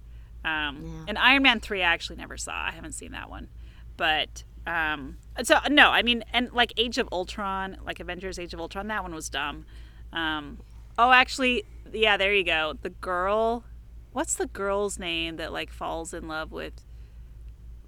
[0.44, 1.04] Um, Yeah.
[1.08, 2.52] And Iron Man 3 I actually never saw.
[2.52, 3.48] I haven't seen that one.
[3.96, 8.60] But, um, so, no, I mean, and like Age of Ultron, like Avengers Age of
[8.60, 9.64] Ultron, that one was dumb.
[10.12, 10.58] Um,
[10.98, 12.74] oh, actually, yeah, there you go.
[12.82, 13.64] The girl,
[14.12, 16.84] what's the girl's name that, like, falls in love with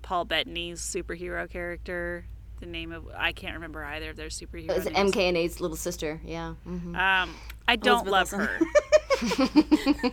[0.02, 2.26] Paul Bettany's superhero character?
[2.64, 4.70] The name of, I can't remember either of their superheroes.
[4.70, 5.12] It was names.
[5.12, 6.18] MK and A's little sister.
[6.24, 6.54] Yeah.
[6.64, 7.34] hmm Um,
[7.68, 9.68] I don't Elizabeth love Olsen.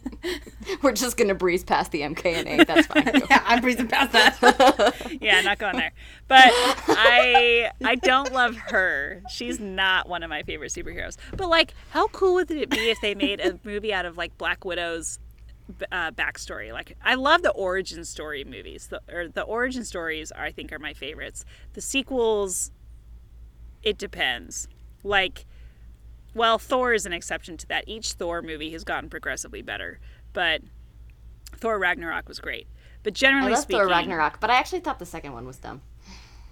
[0.82, 2.64] We're just gonna breeze past the MK and A.
[2.64, 3.04] That's fine.
[3.30, 5.92] yeah i'm breezing past that yeah, not going there.
[6.30, 9.22] But I I don't love her.
[9.30, 11.18] She's not one of my favorite superheroes.
[11.36, 14.38] But like, how cool would it be if they made a movie out of like
[14.38, 15.20] Black Widow's
[15.92, 16.72] uh, backstory?
[16.72, 18.88] Like, I love the origin story movies.
[18.88, 21.46] The or the origin stories, are, I think, are my favorites.
[21.74, 22.72] The sequels,
[23.84, 24.68] it depends.
[25.04, 25.46] Like,
[26.34, 27.86] well, Thor is an exception to that.
[27.88, 30.00] Each Thor movie has gotten progressively better,
[30.34, 30.62] but
[31.56, 32.68] Thor Ragnarok was great.
[33.04, 35.58] But I generally love speaking, Thor Ragnarok, but I actually thought the second one was
[35.58, 35.82] dumb.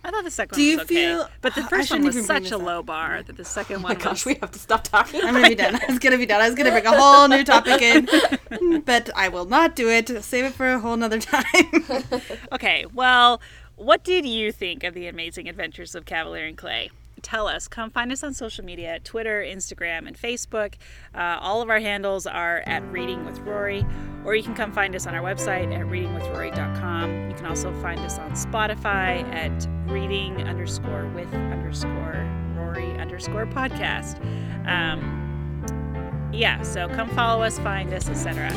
[0.03, 0.95] I thought the second Do one Do you was okay.
[1.27, 2.61] feel- but the first one was such a up.
[2.63, 5.21] low bar that the second Oh one my gosh, we have to stop talking.
[5.23, 5.75] I'm gonna be done.
[5.75, 6.41] I was gonna be done.
[6.41, 10.07] I was gonna bring a whole new topic in, but I will not do it.
[10.23, 11.43] Save it for a whole nother time.
[12.51, 13.41] Okay, well,
[13.75, 16.89] what did you think of the amazing adventures of Kavalier and Clay?
[17.21, 17.67] Tell us.
[17.67, 20.75] Come find us on social media Twitter, Instagram, and Facebook.
[21.13, 23.85] Uh, all of our handles are at Reading with Rory,
[24.25, 27.29] or you can come find us on our website at readingwithrory.com.
[27.29, 34.19] You can also find us on Spotify at reading underscore with underscore Rory underscore podcast.
[34.67, 38.49] Um, yeah, so come follow us, find us, etc.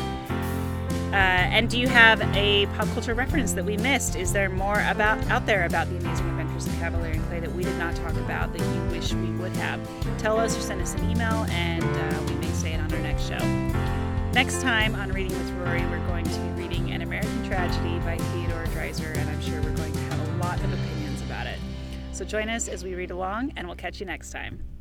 [1.13, 4.15] Uh, and do you have a pop culture reference that we missed?
[4.15, 7.53] Is there more about out there about the amazing adventures of Kavalier and Clay that
[7.53, 9.79] we did not talk about that you wish we would have?
[10.17, 12.99] Tell us or send us an email, and uh, we may say it on our
[12.99, 13.37] next show.
[14.33, 18.17] Next time on Reading with Rory, we're going to be reading An American Tragedy by
[18.17, 21.59] Theodore Dreiser, and I'm sure we're going to have a lot of opinions about it.
[22.11, 24.72] So join us as we read along, and we'll catch you next time.